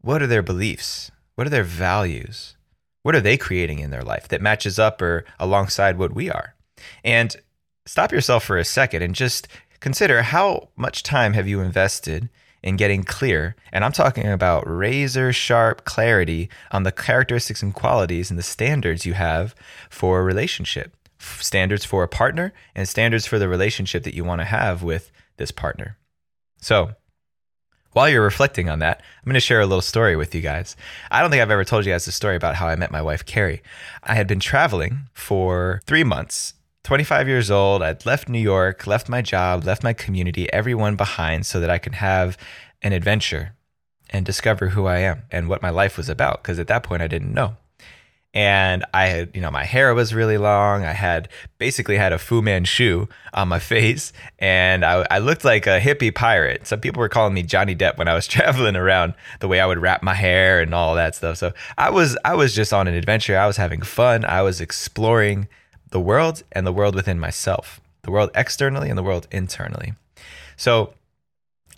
What 0.00 0.20
are 0.20 0.26
their 0.26 0.42
beliefs? 0.42 1.12
What 1.36 1.46
are 1.46 1.50
their 1.50 1.62
values? 1.62 2.56
What 3.04 3.14
are 3.14 3.20
they 3.20 3.36
creating 3.36 3.78
in 3.78 3.90
their 3.90 4.02
life 4.02 4.26
that 4.28 4.42
matches 4.42 4.78
up 4.78 5.00
or 5.00 5.24
alongside 5.38 5.96
what 5.96 6.12
we 6.12 6.28
are? 6.28 6.56
And 7.04 7.36
stop 7.88 8.12
yourself 8.12 8.44
for 8.44 8.58
a 8.58 8.64
second 8.64 9.02
and 9.02 9.14
just 9.14 9.48
consider 9.80 10.20
how 10.20 10.68
much 10.76 11.02
time 11.02 11.32
have 11.32 11.48
you 11.48 11.60
invested 11.60 12.28
in 12.62 12.76
getting 12.76 13.02
clear 13.02 13.56
and 13.72 13.82
i'm 13.82 13.92
talking 13.92 14.26
about 14.26 14.68
razor 14.68 15.32
sharp 15.32 15.84
clarity 15.84 16.50
on 16.70 16.82
the 16.82 16.92
characteristics 16.92 17.62
and 17.62 17.74
qualities 17.74 18.30
and 18.30 18.38
the 18.38 18.42
standards 18.42 19.06
you 19.06 19.14
have 19.14 19.54
for 19.88 20.20
a 20.20 20.22
relationship 20.22 20.94
standards 21.18 21.84
for 21.84 22.02
a 22.02 22.08
partner 22.08 22.52
and 22.74 22.88
standards 22.88 23.26
for 23.26 23.38
the 23.38 23.48
relationship 23.48 24.02
that 24.02 24.14
you 24.14 24.22
want 24.22 24.40
to 24.40 24.44
have 24.44 24.82
with 24.82 25.10
this 25.38 25.50
partner 25.50 25.96
so 26.60 26.90
while 27.92 28.08
you're 28.08 28.22
reflecting 28.22 28.68
on 28.68 28.78
that, 28.80 28.98
I'm 29.00 29.24
going 29.24 29.34
to 29.34 29.40
share 29.40 29.60
a 29.60 29.66
little 29.66 29.80
story 29.82 30.14
with 30.14 30.32
you 30.32 30.40
guys. 30.42 30.76
I 31.10 31.20
don't 31.20 31.30
think 31.30 31.42
I've 31.42 31.50
ever 31.50 31.64
told 31.64 31.84
you 31.84 31.92
guys 31.92 32.04
the 32.04 32.12
story 32.12 32.36
about 32.36 32.54
how 32.54 32.68
I 32.68 32.76
met 32.76 32.92
my 32.92 33.02
wife, 33.02 33.24
Carrie. 33.24 33.62
I 34.04 34.14
had 34.14 34.28
been 34.28 34.38
traveling 34.38 35.08
for 35.14 35.80
three 35.86 36.04
months 36.04 36.54
25 36.84 37.28
years 37.28 37.50
old. 37.50 37.82
I'd 37.82 38.06
left 38.06 38.28
New 38.28 38.38
York, 38.38 38.86
left 38.86 39.08
my 39.08 39.22
job, 39.22 39.64
left 39.64 39.82
my 39.82 39.92
community, 39.92 40.50
everyone 40.52 40.96
behind 40.96 41.46
so 41.46 41.60
that 41.60 41.70
I 41.70 41.78
could 41.78 41.96
have 41.96 42.38
an 42.82 42.92
adventure 42.92 43.54
and 44.10 44.24
discover 44.24 44.68
who 44.68 44.86
I 44.86 44.98
am 44.98 45.22
and 45.30 45.48
what 45.48 45.62
my 45.62 45.70
life 45.70 45.96
was 45.96 46.08
about. 46.08 46.42
Because 46.42 46.58
at 46.58 46.66
that 46.68 46.82
point, 46.82 47.02
I 47.02 47.08
didn't 47.08 47.34
know. 47.34 47.56
and 48.34 48.84
I 48.92 49.06
had, 49.06 49.34
you 49.34 49.40
know, 49.40 49.50
my 49.50 49.64
hair 49.64 49.94
was 49.94 50.14
really 50.14 50.36
long. 50.36 50.84
I 50.84 50.92
had 50.92 51.28
basically 51.56 51.96
had 51.96 52.12
a 52.12 52.18
Fu 52.18 52.42
Manchu 52.42 53.06
on 53.32 53.48
my 53.48 53.58
face, 53.58 54.12
and 54.38 54.84
I, 54.84 55.06
I, 55.10 55.18
looked 55.18 55.46
like 55.46 55.66
a 55.66 55.80
hippie 55.80 56.14
pirate. 56.14 56.66
Some 56.66 56.80
people 56.80 57.00
were 57.00 57.08
calling 57.08 57.32
me 57.32 57.42
Johnny 57.42 57.74
Depp 57.74 57.96
when 57.96 58.06
I 58.06 58.14
was 58.14 58.26
traveling 58.36 58.76
around. 58.76 59.14
The 59.40 59.48
way 59.48 59.60
I 59.60 59.66
would 59.66 59.78
wrap 59.78 60.02
my 60.02 60.14
hair 60.14 60.60
and 60.60 60.74
all 60.74 60.94
that 60.94 61.14
stuff. 61.14 61.38
So 61.38 61.52
I 61.78 61.90
was, 61.90 62.18
I 62.24 62.34
was 62.34 62.54
just 62.54 62.72
on 62.72 62.86
an 62.86 62.94
adventure. 62.94 63.36
I 63.36 63.46
was 63.46 63.56
having 63.56 63.80
fun. 63.80 64.24
I 64.26 64.42
was 64.42 64.60
exploring 64.60 65.48
the 65.90 66.00
world 66.00 66.42
and 66.52 66.66
the 66.66 66.72
world 66.72 66.94
within 66.94 67.18
myself, 67.18 67.80
the 68.02 68.10
world 68.10 68.30
externally 68.34 68.88
and 68.88 68.98
the 68.98 69.02
world 69.02 69.26
internally. 69.30 69.94
So 70.56 70.94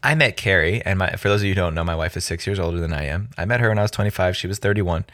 I 0.03 0.15
met 0.15 0.39
Carrie, 0.39 0.81
and 0.87 0.99
my, 0.99 1.11
for 1.13 1.29
those 1.29 1.43
of 1.43 1.45
you 1.45 1.51
who 1.51 1.61
don't 1.61 1.75
know, 1.75 1.85
my 1.85 1.95
wife 1.95 2.17
is 2.17 2.25
six 2.25 2.47
years 2.47 2.59
older 2.59 2.81
than 2.81 2.93
I 2.93 3.05
am. 3.05 3.29
I 3.37 3.45
met 3.45 3.61
her 3.61 3.69
when 3.69 3.79
I 3.79 3.83
was 3.83 3.91
25. 3.91 4.35
She 4.35 4.47
was 4.47 4.59
31. 4.59 5.05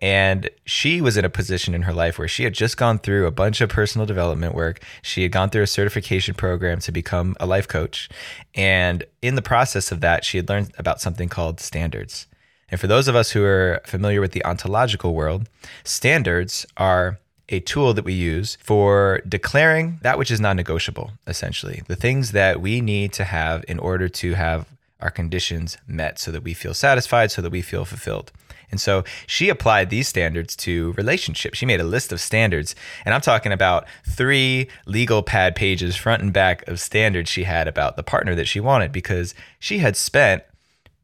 And 0.00 0.48
she 0.64 1.02
was 1.02 1.18
in 1.18 1.26
a 1.26 1.30
position 1.30 1.74
in 1.74 1.82
her 1.82 1.92
life 1.92 2.18
where 2.18 2.26
she 2.26 2.44
had 2.44 2.54
just 2.54 2.78
gone 2.78 2.98
through 2.98 3.26
a 3.26 3.30
bunch 3.30 3.60
of 3.60 3.68
personal 3.68 4.06
development 4.06 4.54
work. 4.54 4.82
She 5.02 5.22
had 5.22 5.32
gone 5.32 5.50
through 5.50 5.64
a 5.64 5.66
certification 5.66 6.34
program 6.34 6.80
to 6.80 6.92
become 6.92 7.36
a 7.38 7.44
life 7.44 7.68
coach. 7.68 8.08
And 8.54 9.04
in 9.20 9.34
the 9.34 9.42
process 9.42 9.92
of 9.92 10.00
that, 10.00 10.24
she 10.24 10.38
had 10.38 10.48
learned 10.48 10.72
about 10.78 11.02
something 11.02 11.28
called 11.28 11.60
standards. 11.60 12.26
And 12.70 12.80
for 12.80 12.86
those 12.86 13.08
of 13.08 13.16
us 13.16 13.32
who 13.32 13.44
are 13.44 13.82
familiar 13.84 14.22
with 14.22 14.32
the 14.32 14.44
ontological 14.46 15.14
world, 15.14 15.50
standards 15.84 16.64
are 16.78 17.18
a 17.50 17.60
tool 17.60 17.92
that 17.94 18.04
we 18.04 18.14
use 18.14 18.56
for 18.62 19.20
declaring 19.28 19.98
that 20.02 20.18
which 20.18 20.30
is 20.30 20.40
non 20.40 20.56
negotiable, 20.56 21.12
essentially. 21.26 21.82
The 21.86 21.96
things 21.96 22.32
that 22.32 22.60
we 22.60 22.80
need 22.80 23.12
to 23.14 23.24
have 23.24 23.64
in 23.68 23.78
order 23.78 24.08
to 24.08 24.34
have 24.34 24.66
our 25.00 25.10
conditions 25.10 25.78
met 25.86 26.18
so 26.18 26.30
that 26.30 26.42
we 26.42 26.54
feel 26.54 26.74
satisfied, 26.74 27.30
so 27.30 27.42
that 27.42 27.50
we 27.50 27.62
feel 27.62 27.84
fulfilled. 27.84 28.32
And 28.70 28.80
so 28.80 29.04
she 29.26 29.48
applied 29.48 29.90
these 29.90 30.06
standards 30.06 30.54
to 30.56 30.92
relationships. 30.92 31.58
She 31.58 31.66
made 31.66 31.80
a 31.80 31.84
list 31.84 32.12
of 32.12 32.20
standards. 32.20 32.76
And 33.04 33.14
I'm 33.14 33.20
talking 33.20 33.52
about 33.52 33.86
three 34.08 34.68
legal 34.86 35.22
pad 35.22 35.56
pages, 35.56 35.96
front 35.96 36.22
and 36.22 36.32
back, 36.32 36.66
of 36.68 36.78
standards 36.80 37.28
she 37.28 37.44
had 37.44 37.66
about 37.66 37.96
the 37.96 38.02
partner 38.02 38.34
that 38.36 38.46
she 38.46 38.60
wanted 38.60 38.92
because 38.92 39.34
she 39.58 39.78
had 39.78 39.96
spent 39.96 40.44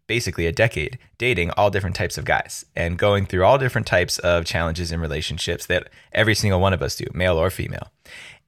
basically 0.06 0.46
a 0.46 0.52
decade 0.52 0.98
dating 1.18 1.50
all 1.52 1.70
different 1.70 1.96
types 1.96 2.16
of 2.16 2.24
guys 2.24 2.64
and 2.74 2.98
going 2.98 3.26
through 3.26 3.44
all 3.44 3.58
different 3.58 3.86
types 3.86 4.18
of 4.18 4.44
challenges 4.44 4.92
in 4.92 5.00
relationships 5.00 5.66
that 5.66 5.88
every 6.12 6.34
single 6.34 6.60
one 6.60 6.72
of 6.72 6.82
us 6.82 6.96
do, 6.96 7.04
male 7.12 7.36
or 7.36 7.50
female. 7.50 7.90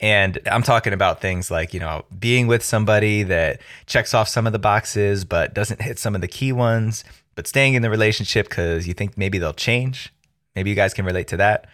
And 0.01 0.39
I'm 0.47 0.63
talking 0.63 0.93
about 0.93 1.21
things 1.21 1.51
like, 1.51 1.75
you 1.75 1.81
know, 1.81 2.05
being 2.19 2.47
with 2.47 2.63
somebody 2.63 3.25
that 3.25 3.61
checks 3.87 4.15
off 4.15 4.29
some 4.29 4.47
of 4.47 4.53
the 4.53 4.59
boxes 4.59 5.25
but 5.25 5.55
doesn't 5.55 5.83
hit 5.83 5.99
some 5.99 6.15
of 6.15 6.21
the 6.21 6.29
key 6.29 6.53
ones, 6.53 7.03
but 7.35 7.47
staying 7.47 7.75
in 7.75 7.83
the 7.83 7.91
relationship 7.91 8.49
because 8.49 8.87
you 8.87 8.95
think 8.95 9.19
maybe 9.19 9.39
they'll 9.39 9.53
change. 9.53 10.13
Maybe 10.55 10.71
you 10.71 10.77
guys 10.77 10.95
can 10.95 11.05
relate 11.05 11.29
to 11.29 11.37
that 11.39 11.69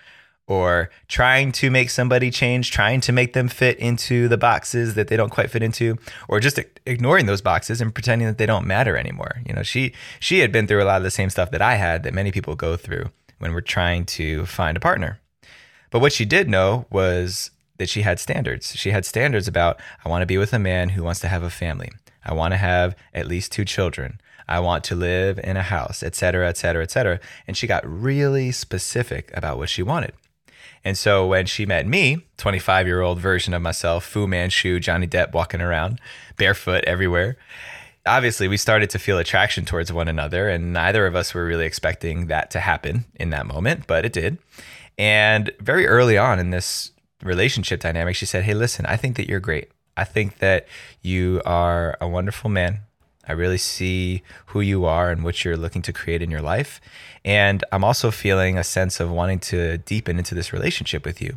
or 0.47 0.91
trying 1.09 1.53
to 1.53 1.71
make 1.71 1.89
somebody 1.89 2.31
change, 2.31 2.71
trying 2.71 3.01
to 3.01 3.13
make 3.13 3.33
them 3.33 3.49
fit 3.49 3.79
into 3.79 4.29
the 4.29 4.37
boxes 4.37 4.95
that 4.95 5.09
they 5.09 5.17
don't 5.17 5.31
quite 5.31 5.51
fit 5.51 5.63
into, 5.63 5.97
or 6.29 6.41
just 6.41 6.61
ignoring 6.85 7.27
those 7.27 7.41
boxes 7.41 7.81
and 7.81 7.95
pretending 7.95 8.29
that 8.29 8.39
they 8.39 8.47
don't 8.47 8.67
matter 8.67 8.97
anymore. 8.97 9.41
You 9.47 9.55
know, 9.55 9.63
she 9.63 9.95
she 10.21 10.41
had 10.41 10.53
been 10.53 10.67
through 10.67 10.83
a 10.83 10.85
lot 10.85 10.99
of 10.99 11.03
the 11.03 11.11
same 11.11 11.31
stuff 11.31 11.51
that 11.51 11.63
I 11.63 11.77
had 11.77 12.03
that 12.03 12.15
many 12.15 12.31
people 12.31 12.57
go 12.57 12.77
through 12.77 13.11
when 13.39 13.53
we're 13.53 13.61
trying 13.61 14.05
to 14.07 14.45
find 14.47 14.77
a 14.77 14.81
partner. 14.81 15.19
But 15.91 16.01
what 16.01 16.13
she 16.13 16.25
did 16.25 16.49
know 16.49 16.87
was 16.91 17.51
that 17.79 17.89
she 17.89 18.03
had 18.03 18.21
standards. 18.21 18.77
She 18.77 18.91
had 18.91 19.05
standards 19.05 19.49
about 19.49 19.81
I 20.05 20.09
want 20.09 20.23
to 20.23 20.27
be 20.27 20.39
with 20.39 20.53
a 20.53 20.59
man 20.59 20.91
who 20.91 21.03
wants 21.03 21.21
to 21.21 21.29
have 21.29 21.43
a 21.43 21.51
family. 21.51 21.91
I 22.25 22.35
want 22.35 22.53
to 22.53 22.59
have 22.59 22.97
at 23.13 23.27
least 23.27 23.53
two 23.53 23.65
children. 23.65 24.21
I 24.47 24.61
want 24.61 24.85
to 24.85 24.95
live 24.95 25.39
in 25.43 25.57
a 25.57 25.63
house, 25.63 26.03
et 26.03 26.15
cetera, 26.15 26.49
et 26.49 26.59
cetera, 26.59 26.83
et 26.83 26.91
cetera. 26.91 27.19
And 27.47 27.57
she 27.57 27.67
got 27.67 27.83
really 27.87 28.53
specific 28.53 29.31
about 29.35 29.57
what 29.57 29.71
she 29.71 29.83
wanted. 29.83 30.13
And 30.85 30.99
so 30.99 31.27
when 31.27 31.47
she 31.47 31.65
met 31.65 31.87
me, 31.87 32.27
25 32.37 32.87
year 32.87 33.01
old 33.01 33.19
version 33.19 33.55
of 33.55 33.63
myself, 33.63 34.05
Fu 34.05 34.27
Manchu, 34.27 34.79
Johnny 34.81 35.07
Depp 35.07 35.33
walking 35.33 35.61
around 35.61 36.01
barefoot 36.37 36.85
everywhere, 36.85 37.37
obviously 38.07 38.49
we 38.49 38.57
started 38.57 38.91
to 38.91 38.99
feel 38.99 39.19
attraction 39.19 39.65
towards 39.65 39.93
one 39.93 40.09
another. 40.09 40.49
And 40.49 40.73
neither 40.73 41.07
of 41.07 41.17
us 41.17 41.33
were 41.33 41.45
really 41.45 41.67
expecting 41.67 42.27
that 42.27 42.51
to 42.51 42.61
happen 42.61 43.07
in 43.15 43.31
that 43.31 43.47
moment, 43.47 43.87
but 43.87 44.05
it 44.05 44.13
did. 44.13 44.39
And 44.99 45.51
very 45.59 45.87
early 45.87 46.19
on 46.19 46.39
in 46.39 46.51
this 46.51 46.93
relationship 47.23 47.81
dynamic, 47.81 48.17
she 48.17 48.27
said, 48.27 48.45
Hey, 48.45 48.55
listen, 48.55 48.87
I 48.87 48.97
think 48.97 49.17
that 49.17 49.29
you're 49.29 49.41
great. 49.41 49.71
I 49.97 50.05
think 50.05 50.39
that 50.39 50.67
you 51.03 51.41
are 51.45 51.97
a 52.01 52.09
wonderful 52.09 52.51
man. 52.51 52.81
I 53.29 53.33
really 53.33 53.59
see 53.59 54.23
who 54.47 54.61
you 54.61 54.85
are 54.85 55.11
and 55.11 55.25
what 55.25 55.45
you're 55.45 55.57
looking 55.57 55.83
to 55.83 55.93
create 55.93 56.23
in 56.23 56.31
your 56.31 56.43
life. 56.43 56.81
And 57.25 57.65
I'm 57.73 57.85
also 57.85 58.11
feeling 58.11 58.59
a 58.59 58.65
sense 58.65 59.01
of 59.01 59.11
wanting 59.11 59.41
to 59.41 59.79
deepen 59.79 60.19
into 60.19 60.35
this 60.35 60.53
relationship 60.53 61.05
with 61.05 61.23
you. 61.23 61.37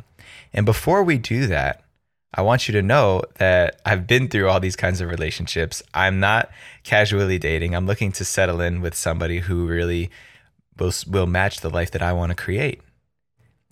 And 0.54 0.66
before 0.66 1.04
we 1.04 1.18
do 1.18 1.48
that, 1.48 1.84
I 2.34 2.42
want 2.42 2.68
you 2.68 2.74
to 2.74 2.82
know 2.82 3.22
that 3.36 3.80
I've 3.86 4.06
been 4.06 4.28
through 4.28 4.50
all 4.50 4.60
these 4.60 4.76
kinds 4.76 5.02
of 5.02 5.10
relationships. 5.10 5.82
I'm 5.94 6.20
not 6.20 6.50
casually 6.84 7.40
dating. 7.40 7.74
I'm 7.74 7.88
looking 7.88 8.12
to 8.14 8.26
settle 8.26 8.60
in 8.60 8.82
with 8.82 8.96
somebody 8.96 9.40
who 9.40 9.66
really 9.66 10.12
will, 10.78 10.92
will 11.08 11.26
match 11.26 11.62
the 11.62 11.70
life 11.70 11.92
that 11.92 12.02
I 12.02 12.14
want 12.14 12.32
to 12.32 12.36
create. 12.36 12.82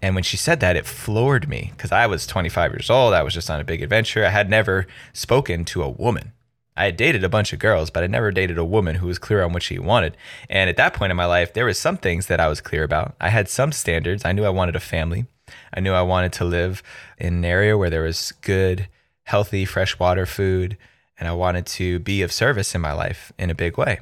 And 0.02 0.16
when 0.16 0.24
she 0.24 0.38
said 0.38 0.60
that, 0.60 0.76
it 0.76 0.86
floored 0.86 1.50
me 1.50 1.72
because 1.76 1.92
I 1.92 2.06
was 2.08 2.28
25 2.28 2.72
years 2.72 2.90
old. 2.90 3.14
I 3.14 3.24
was 3.24 3.34
just 3.34 3.50
on 3.50 3.60
a 3.60 3.64
big 3.64 3.82
adventure. 3.82 4.26
I 4.26 4.30
had 4.30 4.50
never 4.50 4.88
spoken 5.14 5.66
to 5.66 5.84
a 5.84 5.90
woman. 5.90 6.32
I 6.78 6.86
had 6.86 6.98
dated 6.98 7.24
a 7.24 7.30
bunch 7.30 7.54
of 7.54 7.60
girls, 7.60 7.90
but 7.90 8.04
I 8.04 8.08
never 8.08 8.32
dated 8.32 8.58
a 8.58 8.66
woman 8.66 8.96
who 8.96 9.08
was 9.08 9.18
clear 9.18 9.44
on 9.44 9.54
what 9.54 9.64
she 9.64 9.80
wanted. 9.80 10.18
And 10.50 10.70
at 10.70 10.78
that 10.78 10.94
point 10.94 11.12
in 11.12 11.18
my 11.18 11.26
life, 11.26 11.54
there 11.54 11.66
was 11.66 11.80
some 11.80 11.98
things 11.98 12.28
that 12.28 12.40
I 12.40 12.48
was 12.48 12.62
clear 12.62 12.84
about. 12.84 13.16
I 13.20 13.30
had 13.30 13.48
some 13.48 13.72
standards. 13.72 14.26
I 14.26 14.34
knew 14.34 14.44
I 14.44 14.50
wanted 14.50 14.76
a 14.76 14.82
family. 14.82 15.26
I 15.74 15.80
knew 15.80 15.94
I 15.94 16.02
wanted 16.02 16.34
to 16.34 16.46
live 16.46 16.84
in 17.18 17.36
an 17.36 17.46
area 17.46 17.78
where 17.78 17.90
there 17.90 18.04
was 18.04 18.34
good, 18.42 18.90
healthy, 19.24 19.64
freshwater 19.64 20.26
food, 20.26 20.78
and 21.18 21.30
I 21.30 21.34
wanted 21.34 21.66
to 21.68 22.00
be 22.00 22.22
of 22.22 22.32
service 22.32 22.76
in 22.76 22.82
my 22.82 22.92
life 22.92 23.32
in 23.38 23.50
a 23.50 23.56
big 23.56 23.78
way. 23.78 24.00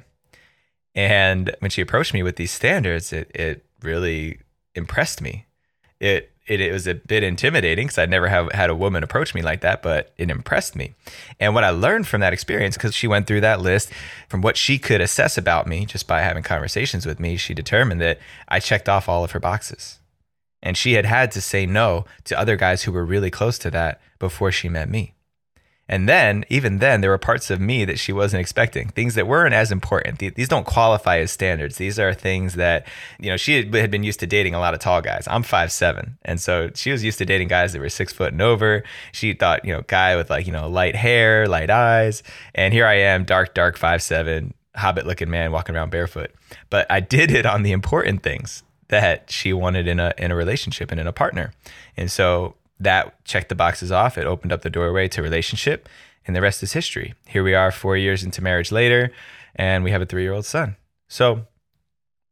And 0.96 1.56
when 1.60 1.72
she 1.72 1.82
approached 1.82 2.13
me 2.13 2.24
with 2.24 2.38
these 2.38 2.51
standards, 2.51 3.13
it 3.13 3.32
it 3.34 3.65
really 3.82 4.39
impressed 4.75 5.22
me. 5.22 5.46
It 6.04 6.34
it, 6.46 6.60
it 6.60 6.72
was 6.72 6.88
a 6.88 6.96
bit 6.96 7.24
intimidating 7.24 7.88
because 7.88 7.98
I'd 7.98 8.10
never 8.10 8.28
have 8.28 8.52
had 8.52 8.70
a 8.70 8.76
woman 8.76 9.04
approach 9.04 9.34
me 9.34 9.42
like 9.42 9.62
that, 9.62 9.82
but 9.82 10.12
it 10.18 10.30
impressed 10.30 10.76
me. 10.76 10.94
And 11.40 11.56
what 11.56 11.64
I 11.64 11.70
learned 11.70 12.08
from 12.08 12.22
that 12.22 12.34
experience, 12.34 12.76
because 12.76 12.94
she 12.94 13.08
went 13.08 13.28
through 13.28 13.42
that 13.42 13.62
list, 13.62 13.92
from 14.28 14.42
what 14.42 14.58
she 14.58 14.78
could 14.78 15.00
assess 15.00 15.38
about 15.38 15.68
me 15.68 15.86
just 15.86 16.06
by 16.06 16.22
having 16.22 16.44
conversations 16.44 17.06
with 17.06 17.20
me, 17.20 17.38
she 17.38 17.54
determined 17.54 18.02
that 18.02 18.20
I 18.50 18.60
checked 18.60 18.90
off 18.90 19.08
all 19.08 19.24
of 19.24 19.32
her 19.32 19.40
boxes. 19.40 20.00
And 20.62 20.78
she 20.78 20.94
had 20.94 21.06
had 21.06 21.32
to 21.32 21.42
say 21.42 21.66
no 21.66 22.06
to 22.26 22.38
other 22.38 22.58
guys 22.58 22.84
who 22.84 22.92
were 22.92 23.06
really 23.06 23.32
close 23.32 23.58
to 23.60 23.72
that 23.72 24.02
before 24.20 24.52
she 24.52 24.70
met 24.70 24.90
me. 24.90 25.14
And 25.90 26.08
then, 26.08 26.46
even 26.48 26.80
then, 26.80 27.02
there 27.02 27.10
were 27.10 27.18
parts 27.18 27.52
of 27.52 27.60
me 27.60 27.84
that 27.84 28.00
she 28.00 28.13
wasn't 28.13 28.40
expecting, 28.40 28.88
things 28.90 29.16
that 29.16 29.28
weren't 29.28 29.54
as 29.54 29.70
important. 29.70 30.20
These 30.20 30.48
don't 30.48 30.66
qualify 30.66 31.18
as 31.18 31.32
standards. 31.32 31.75
These 31.75 32.00
are 32.00 32.13
things 32.13 32.54
that, 32.54 32.88
you 33.20 33.30
know, 33.30 33.36
she 33.36 33.56
had 33.70 33.92
been 33.92 34.04
used 34.04 34.22
to 34.22 34.28
dating 34.28 34.56
a 34.56 34.60
lot 34.60 34.74
of 34.74 34.80
tall 34.80 35.02
guys. 35.02 35.28
I'm 35.30 35.44
five 35.44 35.74
seven, 35.74 36.18
And 36.24 36.40
so 36.40 36.72
she 36.74 36.92
was 36.92 37.04
used 37.04 37.18
to 37.18 37.25
dating 37.25 37.50
guys 37.50 37.74
that 37.74 37.80
were 37.80 37.90
six 37.90 38.13
foot 38.13 38.32
and 38.32 38.42
over. 38.42 38.84
She 39.12 39.34
thought, 39.34 39.66
you 39.66 39.74
know, 39.74 39.82
guy 39.88 40.16
with 40.16 40.30
like, 40.30 40.48
you 40.48 40.54
know, 40.54 40.70
light 40.70 40.96
hair, 40.96 41.48
light 41.50 41.70
eyes. 41.70 42.24
And 42.56 42.74
here 42.74 42.88
I 42.88 42.96
am, 42.96 43.25
dark, 43.25 43.54
dark 43.54 43.75
five 43.75 44.02
seven, 44.02 44.54
hobbit 44.75 45.06
looking 45.06 45.30
man 45.30 45.52
walking 45.52 45.75
around 45.75 45.92
barefoot. 45.92 46.32
But 46.70 46.88
I 46.90 47.02
did 47.02 47.30
it 47.30 47.46
on 47.46 47.63
the 47.63 47.74
important 47.74 48.24
things 48.24 48.63
that 48.88 49.30
she 49.30 49.52
wanted 49.52 49.88
in 49.88 50.00
a 50.00 50.13
in 50.18 50.32
a 50.32 50.36
relationship 50.36 50.92
and 50.92 51.00
in 51.00 51.08
a 51.08 51.13
partner. 51.13 51.52
And 51.98 52.10
so 52.10 52.56
that 52.80 53.24
checked 53.25 53.50
the 53.50 53.56
boxes 53.56 53.92
off. 53.92 54.18
It 54.18 54.25
opened 54.25 54.51
up 54.51 54.62
the 54.62 54.70
doorway 54.70 55.08
to 55.10 55.22
relationship, 55.22 55.88
and 56.25 56.36
the 56.36 56.42
rest 56.42 56.63
is 56.63 56.74
history. 56.74 57.13
Here 57.27 57.44
we 57.44 57.53
are, 57.53 57.72
four 57.72 57.98
years 57.98 58.24
into 58.24 58.44
marriage 58.44 58.72
later, 58.72 59.12
and 59.56 59.84
we 59.84 59.92
have 59.92 60.01
a 60.01 60.06
three 60.06 60.24
year 60.24 60.34
old 60.34 60.46
son. 60.46 60.75
So, 61.08 61.46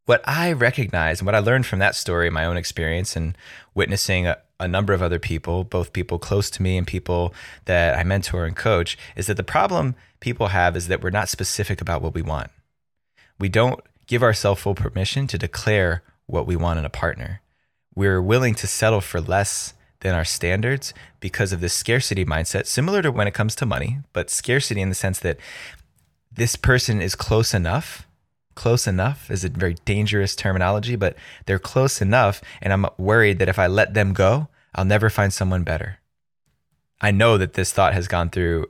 what 0.06 0.22
I 0.28 0.52
recognize 0.52 1.20
and 1.20 1.26
what 1.26 1.36
I 1.36 1.40
learned 1.40 1.66
from 1.66 1.80
that 1.80 1.96
story, 1.96 2.30
my 2.30 2.46
own 2.46 2.58
experience, 2.58 3.16
and 3.16 3.38
witnessing 3.76 4.28
a, 4.28 4.38
a 4.60 4.68
number 4.68 4.94
of 4.94 5.02
other 5.02 5.20
people, 5.20 5.64
both 5.64 5.94
people 5.94 6.20
close 6.20 6.50
to 6.52 6.62
me 6.62 6.78
and 6.78 6.88
people 6.88 7.34
that 7.66 7.98
I 7.98 8.04
mentor 8.04 8.46
and 8.46 8.56
coach, 8.56 8.98
is 9.16 9.28
that 9.28 9.38
the 9.38 9.44
problem 9.44 9.96
people 10.20 10.48
have 10.48 10.76
is 10.76 10.88
that 10.88 11.02
we're 11.02 11.12
not 11.12 11.30
specific 11.30 11.82
about 11.82 12.02
what 12.02 12.14
we 12.14 12.22
want. 12.22 12.50
We 13.40 13.50
don't 13.50 13.80
give 14.08 14.24
ourselves 14.24 14.62
full 14.62 14.76
permission 14.76 15.28
to 15.28 15.38
declare 15.38 16.04
what 16.26 16.48
we 16.48 16.56
want 16.56 16.80
in 16.80 16.86
a 16.86 16.90
partner. 16.90 17.42
We're 17.96 18.22
willing 18.22 18.56
to 18.56 18.68
settle 18.68 19.02
for 19.02 19.22
less 19.22 19.74
than 20.02 20.14
our 20.14 20.26
standards 20.26 20.94
because 21.20 21.54
of 21.54 21.62
this 21.62 21.74
scarcity 21.74 22.26
mindset, 22.26 22.66
similar 22.66 23.02
to 23.02 23.12
when 23.12 23.28
it 23.28 23.34
comes 23.34 23.56
to 23.56 23.66
money, 23.66 24.00
but 24.14 24.30
scarcity 24.30 24.82
in 24.82 24.90
the 24.90 24.96
sense 24.96 25.20
that 25.20 25.38
this 26.32 26.56
person 26.56 27.02
is 27.02 27.16
close 27.16 27.54
enough. 27.54 28.08
Close 28.54 28.86
enough 28.86 29.32
is 29.32 29.46
a 29.46 29.50
very 29.50 29.76
dangerous 29.86 30.36
terminology, 30.36 30.96
but 30.96 31.16
they're 31.46 31.60
close 31.60 32.02
enough. 32.02 32.42
And 32.62 32.74
I'm 32.74 32.86
worried 32.98 33.40
that 33.40 33.50
if 33.50 33.58
I 33.58 33.68
let 33.68 33.94
them 33.94 34.14
go, 34.14 34.50
I'll 34.76 34.86
never 34.86 35.10
find 35.10 35.34
someone 35.34 35.64
better. 35.64 36.00
I 37.00 37.12
know 37.12 37.38
that 37.38 37.54
this 37.54 37.72
thought 37.72 37.94
has 37.94 38.08
gone 38.08 38.30
through 38.30 38.68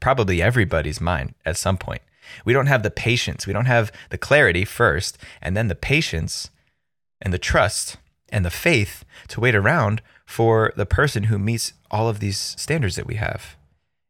probably 0.00 0.42
everybody's 0.42 1.00
mind 1.00 1.34
at 1.44 1.56
some 1.56 1.78
point. 1.78 2.02
We 2.44 2.52
don't 2.52 2.66
have 2.66 2.82
the 2.82 2.90
patience, 2.90 3.46
we 3.46 3.52
don't 3.52 3.66
have 3.66 3.92
the 4.10 4.18
clarity 4.18 4.64
first, 4.64 5.16
and 5.40 5.56
then 5.56 5.68
the 5.68 5.74
patience 5.74 6.50
and 7.20 7.32
the 7.32 7.38
trust 7.38 7.96
and 8.28 8.44
the 8.44 8.50
faith 8.50 9.04
to 9.28 9.40
wait 9.40 9.54
around 9.54 10.02
for 10.26 10.72
the 10.76 10.86
person 10.86 11.24
who 11.24 11.38
meets 11.38 11.72
all 11.90 12.08
of 12.08 12.20
these 12.20 12.36
standards 12.58 12.96
that 12.96 13.06
we 13.06 13.14
have. 13.14 13.56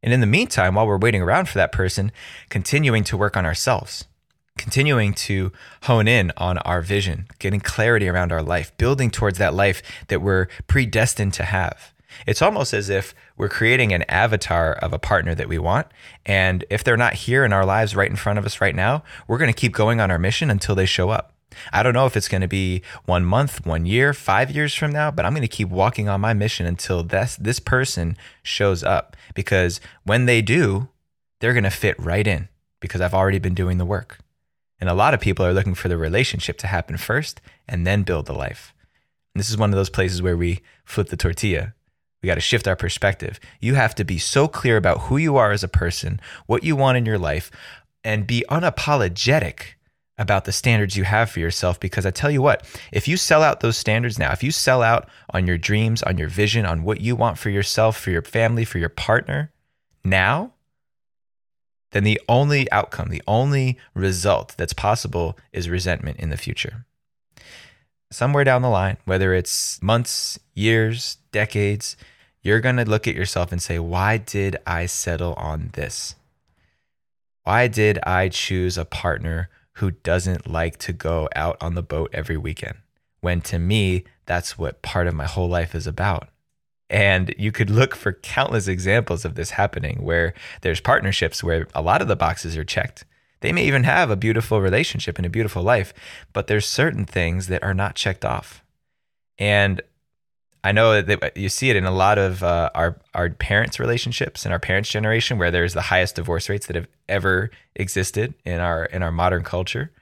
And 0.02 0.12
in 0.12 0.20
the 0.20 0.26
meantime, 0.26 0.74
while 0.74 0.86
we're 0.86 0.98
waiting 0.98 1.22
around 1.22 1.48
for 1.48 1.58
that 1.58 1.72
person, 1.72 2.12
continuing 2.48 3.04
to 3.04 3.16
work 3.16 3.36
on 3.36 3.46
ourselves, 3.46 4.04
continuing 4.56 5.12
to 5.12 5.52
hone 5.82 6.08
in 6.08 6.32
on 6.36 6.58
our 6.58 6.80
vision, 6.80 7.26
getting 7.38 7.60
clarity 7.60 8.08
around 8.08 8.32
our 8.32 8.42
life, 8.42 8.76
building 8.78 9.10
towards 9.10 9.38
that 9.38 9.54
life 9.54 9.82
that 10.08 10.22
we're 10.22 10.48
predestined 10.66 11.34
to 11.34 11.44
have. 11.44 11.92
It's 12.26 12.40
almost 12.40 12.72
as 12.72 12.88
if 12.88 13.14
we're 13.36 13.48
creating 13.48 13.92
an 13.92 14.04
avatar 14.04 14.72
of 14.72 14.92
a 14.92 14.98
partner 14.98 15.34
that 15.34 15.48
we 15.48 15.58
want. 15.58 15.86
And 16.24 16.64
if 16.70 16.82
they're 16.82 16.96
not 16.96 17.14
here 17.14 17.44
in 17.44 17.52
our 17.52 17.66
lives 17.66 17.94
right 17.94 18.08
in 18.08 18.16
front 18.16 18.38
of 18.38 18.46
us 18.46 18.60
right 18.60 18.74
now, 18.74 19.02
we're 19.28 19.38
going 19.38 19.52
to 19.52 19.60
keep 19.60 19.72
going 19.72 20.00
on 20.00 20.10
our 20.10 20.18
mission 20.18 20.50
until 20.50 20.74
they 20.74 20.86
show 20.86 21.10
up. 21.10 21.35
I 21.72 21.82
don't 21.82 21.94
know 21.94 22.06
if 22.06 22.16
it's 22.16 22.28
going 22.28 22.40
to 22.40 22.48
be 22.48 22.82
one 23.04 23.24
month, 23.24 23.64
one 23.64 23.86
year, 23.86 24.12
five 24.12 24.50
years 24.50 24.74
from 24.74 24.92
now, 24.92 25.10
but 25.10 25.24
I'm 25.24 25.32
going 25.32 25.42
to 25.42 25.48
keep 25.48 25.68
walking 25.68 26.08
on 26.08 26.20
my 26.20 26.34
mission 26.34 26.66
until 26.66 27.02
this, 27.02 27.36
this 27.36 27.60
person 27.60 28.16
shows 28.42 28.82
up. 28.82 29.16
Because 29.34 29.80
when 30.04 30.26
they 30.26 30.42
do, 30.42 30.88
they're 31.40 31.52
going 31.52 31.64
to 31.64 31.70
fit 31.70 31.98
right 31.98 32.26
in 32.26 32.48
because 32.80 33.00
I've 33.00 33.14
already 33.14 33.38
been 33.38 33.54
doing 33.54 33.78
the 33.78 33.84
work. 33.84 34.18
And 34.80 34.90
a 34.90 34.94
lot 34.94 35.14
of 35.14 35.20
people 35.20 35.46
are 35.46 35.54
looking 35.54 35.74
for 35.74 35.88
the 35.88 35.96
relationship 35.96 36.58
to 36.58 36.66
happen 36.66 36.96
first 36.96 37.40
and 37.66 37.86
then 37.86 38.02
build 38.02 38.26
the 38.26 38.34
life. 38.34 38.74
And 39.34 39.40
this 39.40 39.50
is 39.50 39.56
one 39.56 39.70
of 39.70 39.76
those 39.76 39.90
places 39.90 40.20
where 40.20 40.36
we 40.36 40.60
flip 40.84 41.08
the 41.08 41.16
tortilla. 41.16 41.74
We 42.22 42.26
got 42.26 42.34
to 42.34 42.40
shift 42.40 42.66
our 42.66 42.76
perspective. 42.76 43.38
You 43.60 43.74
have 43.74 43.94
to 43.94 44.04
be 44.04 44.18
so 44.18 44.48
clear 44.48 44.76
about 44.76 45.02
who 45.02 45.16
you 45.16 45.36
are 45.36 45.52
as 45.52 45.62
a 45.62 45.68
person, 45.68 46.20
what 46.46 46.64
you 46.64 46.76
want 46.76 46.98
in 46.98 47.06
your 47.06 47.18
life, 47.18 47.50
and 48.02 48.26
be 48.26 48.44
unapologetic 48.50 49.75
about 50.18 50.44
the 50.44 50.52
standards 50.52 50.96
you 50.96 51.04
have 51.04 51.30
for 51.30 51.40
yourself 51.40 51.78
because 51.78 52.06
I 52.06 52.10
tell 52.10 52.30
you 52.30 52.40
what, 52.40 52.66
if 52.90 53.06
you 53.06 53.16
sell 53.16 53.42
out 53.42 53.60
those 53.60 53.76
standards 53.76 54.18
now, 54.18 54.32
if 54.32 54.42
you 54.42 54.50
sell 54.50 54.82
out 54.82 55.08
on 55.30 55.46
your 55.46 55.58
dreams, 55.58 56.02
on 56.02 56.16
your 56.16 56.28
vision, 56.28 56.64
on 56.64 56.82
what 56.82 57.00
you 57.00 57.14
want 57.14 57.38
for 57.38 57.50
yourself, 57.50 57.98
for 57.98 58.10
your 58.10 58.22
family, 58.22 58.64
for 58.64 58.78
your 58.78 58.88
partner 58.88 59.52
now, 60.04 60.52
then 61.92 62.04
the 62.04 62.20
only 62.28 62.70
outcome, 62.72 63.08
the 63.08 63.22
only 63.26 63.78
result 63.94 64.54
that's 64.56 64.72
possible 64.72 65.38
is 65.52 65.68
resentment 65.68 66.18
in 66.18 66.30
the 66.30 66.36
future. 66.36 66.86
Somewhere 68.10 68.44
down 68.44 68.62
the 68.62 68.68
line, 68.68 68.96
whether 69.04 69.34
it's 69.34 69.82
months, 69.82 70.38
years, 70.54 71.18
decades, 71.32 71.96
you're 72.42 72.60
going 72.60 72.76
to 72.76 72.84
look 72.84 73.08
at 73.08 73.16
yourself 73.16 73.50
and 73.50 73.60
say, 73.60 73.78
why 73.78 74.16
did 74.16 74.56
I 74.66 74.86
settle 74.86 75.34
on 75.34 75.70
this? 75.72 76.14
Why 77.42 77.66
did 77.66 77.98
I 78.04 78.28
choose 78.28 78.78
a 78.78 78.84
partner 78.84 79.50
who 79.76 79.90
doesn't 79.90 80.48
like 80.48 80.78
to 80.78 80.92
go 80.92 81.28
out 81.36 81.56
on 81.60 81.74
the 81.74 81.82
boat 81.82 82.10
every 82.12 82.36
weekend. 82.36 82.78
When 83.20 83.40
to 83.42 83.58
me, 83.58 84.04
that's 84.24 84.58
what 84.58 84.82
part 84.82 85.06
of 85.06 85.14
my 85.14 85.26
whole 85.26 85.48
life 85.48 85.74
is 85.74 85.86
about. 85.86 86.28
And 86.88 87.34
you 87.36 87.52
could 87.52 87.68
look 87.68 87.94
for 87.94 88.12
countless 88.12 88.68
examples 88.68 89.24
of 89.24 89.34
this 89.34 89.50
happening 89.50 90.02
where 90.02 90.34
there's 90.62 90.80
partnerships 90.80 91.42
where 91.42 91.66
a 91.74 91.82
lot 91.82 92.00
of 92.00 92.08
the 92.08 92.16
boxes 92.16 92.56
are 92.56 92.64
checked. 92.64 93.04
They 93.40 93.52
may 93.52 93.66
even 93.66 93.84
have 93.84 94.08
a 94.08 94.16
beautiful 94.16 94.60
relationship 94.60 95.18
and 95.18 95.26
a 95.26 95.30
beautiful 95.30 95.62
life, 95.62 95.92
but 96.32 96.46
there's 96.46 96.66
certain 96.66 97.04
things 97.04 97.48
that 97.48 97.62
are 97.62 97.74
not 97.74 97.96
checked 97.96 98.24
off. 98.24 98.62
And 99.38 99.82
I 100.66 100.72
know 100.72 101.00
that 101.00 101.36
you 101.36 101.48
see 101.48 101.70
it 101.70 101.76
in 101.76 101.84
a 101.84 101.92
lot 101.92 102.18
of 102.18 102.42
uh, 102.42 102.70
our 102.74 102.98
our 103.14 103.30
parents' 103.30 103.78
relationships 103.78 104.44
and 104.44 104.52
our 104.52 104.58
parents' 104.58 104.90
generation, 104.90 105.38
where 105.38 105.52
there's 105.52 105.74
the 105.74 105.82
highest 105.82 106.16
divorce 106.16 106.48
rates 106.48 106.66
that 106.66 106.74
have 106.74 106.88
ever 107.08 107.52
existed 107.76 108.34
in 108.44 108.58
our 108.58 108.86
in 108.86 109.00
our 109.00 109.12
modern 109.12 109.44
culture. 109.44 109.92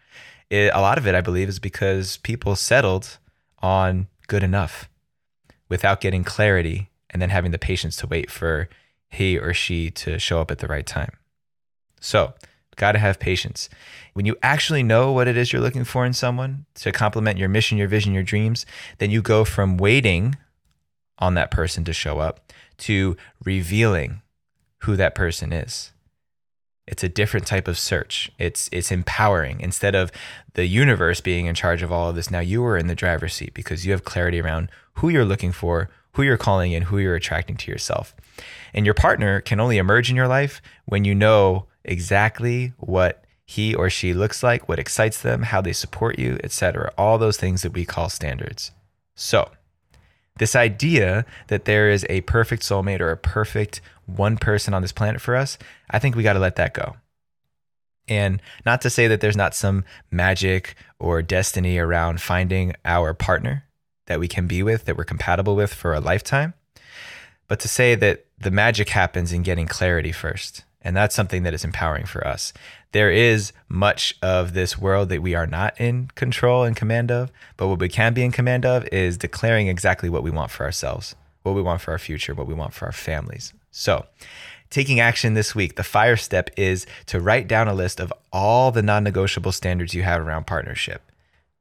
It, 0.48 0.70
a 0.72 0.80
lot 0.80 0.96
of 0.96 1.06
it, 1.06 1.14
I 1.14 1.20
believe, 1.20 1.50
is 1.50 1.58
because 1.58 2.16
people 2.16 2.56
settled 2.56 3.18
on 3.58 4.06
good 4.26 4.42
enough 4.42 4.88
without 5.68 6.00
getting 6.00 6.24
clarity 6.24 6.88
and 7.10 7.20
then 7.20 7.28
having 7.28 7.50
the 7.50 7.58
patience 7.58 7.94
to 7.96 8.06
wait 8.06 8.30
for 8.30 8.70
he 9.10 9.38
or 9.38 9.52
she 9.52 9.90
to 9.90 10.18
show 10.18 10.40
up 10.40 10.50
at 10.50 10.60
the 10.60 10.66
right 10.66 10.86
time. 10.86 11.12
So, 12.00 12.32
got 12.76 12.92
to 12.92 12.98
have 12.98 13.20
patience. 13.20 13.68
When 14.14 14.24
you 14.24 14.36
actually 14.42 14.82
know 14.82 15.12
what 15.12 15.28
it 15.28 15.36
is 15.36 15.52
you're 15.52 15.60
looking 15.60 15.84
for 15.84 16.06
in 16.06 16.14
someone 16.14 16.64
to 16.76 16.90
complement 16.90 17.38
your 17.38 17.50
mission, 17.50 17.76
your 17.76 17.88
vision, 17.88 18.14
your 18.14 18.22
dreams, 18.22 18.64
then 18.96 19.10
you 19.10 19.20
go 19.20 19.44
from 19.44 19.76
waiting 19.76 20.36
on 21.18 21.34
that 21.34 21.50
person 21.50 21.84
to 21.84 21.92
show 21.92 22.18
up 22.18 22.52
to 22.78 23.16
revealing 23.44 24.22
who 24.78 24.96
that 24.96 25.14
person 25.14 25.52
is. 25.52 25.92
It's 26.86 27.02
a 27.02 27.08
different 27.08 27.46
type 27.46 27.66
of 27.66 27.78
search. 27.78 28.30
It's 28.38 28.68
it's 28.70 28.92
empowering. 28.92 29.60
Instead 29.60 29.94
of 29.94 30.12
the 30.52 30.66
universe 30.66 31.20
being 31.20 31.46
in 31.46 31.54
charge 31.54 31.82
of 31.82 31.90
all 31.90 32.10
of 32.10 32.16
this, 32.16 32.30
now 32.30 32.40
you 32.40 32.64
are 32.64 32.76
in 32.76 32.88
the 32.88 32.94
driver's 32.94 33.32
seat 33.32 33.54
because 33.54 33.86
you 33.86 33.92
have 33.92 34.04
clarity 34.04 34.40
around 34.40 34.70
who 34.94 35.08
you're 35.08 35.24
looking 35.24 35.52
for, 35.52 35.88
who 36.12 36.22
you're 36.22 36.36
calling 36.36 36.72
in, 36.72 36.82
who 36.84 36.98
you're 36.98 37.14
attracting 37.14 37.56
to 37.56 37.70
yourself. 37.70 38.14
And 38.74 38.84
your 38.84 38.94
partner 38.94 39.40
can 39.40 39.60
only 39.60 39.78
emerge 39.78 40.10
in 40.10 40.16
your 40.16 40.28
life 40.28 40.60
when 40.84 41.04
you 41.04 41.14
know 41.14 41.66
exactly 41.84 42.74
what 42.78 43.24
he 43.46 43.74
or 43.74 43.88
she 43.88 44.12
looks 44.12 44.42
like, 44.42 44.68
what 44.68 44.78
excites 44.78 45.20
them, 45.20 45.42
how 45.42 45.60
they 45.60 45.72
support 45.72 46.18
you, 46.18 46.38
etc. 46.44 46.92
All 46.98 47.18
those 47.18 47.36
things 47.36 47.62
that 47.62 47.72
we 47.72 47.84
call 47.84 48.08
standards. 48.08 48.72
So, 49.14 49.50
this 50.36 50.56
idea 50.56 51.24
that 51.48 51.64
there 51.64 51.90
is 51.90 52.04
a 52.08 52.22
perfect 52.22 52.62
soulmate 52.62 53.00
or 53.00 53.10
a 53.10 53.16
perfect 53.16 53.80
one 54.06 54.36
person 54.36 54.74
on 54.74 54.82
this 54.82 54.92
planet 54.92 55.20
for 55.20 55.36
us, 55.36 55.58
I 55.90 55.98
think 55.98 56.16
we 56.16 56.22
got 56.22 56.32
to 56.34 56.38
let 56.38 56.56
that 56.56 56.74
go. 56.74 56.96
And 58.08 58.42
not 58.66 58.82
to 58.82 58.90
say 58.90 59.06
that 59.08 59.20
there's 59.20 59.36
not 59.36 59.54
some 59.54 59.84
magic 60.10 60.74
or 60.98 61.22
destiny 61.22 61.78
around 61.78 62.20
finding 62.20 62.74
our 62.84 63.14
partner 63.14 63.64
that 64.06 64.20
we 64.20 64.28
can 64.28 64.46
be 64.46 64.62
with, 64.62 64.84
that 64.84 64.96
we're 64.96 65.04
compatible 65.04 65.56
with 65.56 65.72
for 65.72 65.94
a 65.94 66.00
lifetime, 66.00 66.52
but 67.48 67.60
to 67.60 67.68
say 67.68 67.94
that 67.94 68.26
the 68.38 68.50
magic 68.50 68.90
happens 68.90 69.32
in 69.32 69.42
getting 69.42 69.66
clarity 69.66 70.12
first. 70.12 70.64
And 70.84 70.94
that's 70.94 71.14
something 71.14 71.44
that 71.44 71.54
is 71.54 71.64
empowering 71.64 72.04
for 72.04 72.26
us 72.26 72.52
there 72.94 73.10
is 73.10 73.52
much 73.68 74.16
of 74.22 74.54
this 74.54 74.78
world 74.78 75.08
that 75.08 75.20
we 75.20 75.34
are 75.34 75.48
not 75.48 75.78
in 75.80 76.08
control 76.14 76.62
and 76.62 76.76
command 76.76 77.10
of, 77.10 77.32
but 77.56 77.66
what 77.66 77.80
we 77.80 77.88
can 77.88 78.14
be 78.14 78.22
in 78.22 78.30
command 78.30 78.64
of 78.64 78.86
is 78.92 79.18
declaring 79.18 79.66
exactly 79.66 80.08
what 80.08 80.22
we 80.22 80.30
want 80.30 80.52
for 80.52 80.62
ourselves, 80.62 81.16
what 81.42 81.56
we 81.56 81.60
want 81.60 81.80
for 81.80 81.90
our 81.90 81.98
future, 81.98 82.34
what 82.34 82.46
we 82.46 82.54
want 82.54 82.72
for 82.72 82.86
our 82.86 82.92
families. 82.92 83.52
So, 83.72 84.06
taking 84.70 85.00
action 85.00 85.34
this 85.34 85.56
week, 85.56 85.74
the 85.74 85.82
fire 85.82 86.16
step 86.16 86.50
is 86.56 86.86
to 87.06 87.18
write 87.18 87.48
down 87.48 87.66
a 87.66 87.74
list 87.74 87.98
of 87.98 88.12
all 88.32 88.70
the 88.70 88.82
non 88.82 89.02
negotiable 89.02 89.50
standards 89.50 89.92
you 89.92 90.04
have 90.04 90.20
around 90.20 90.46
partnership. 90.46 91.02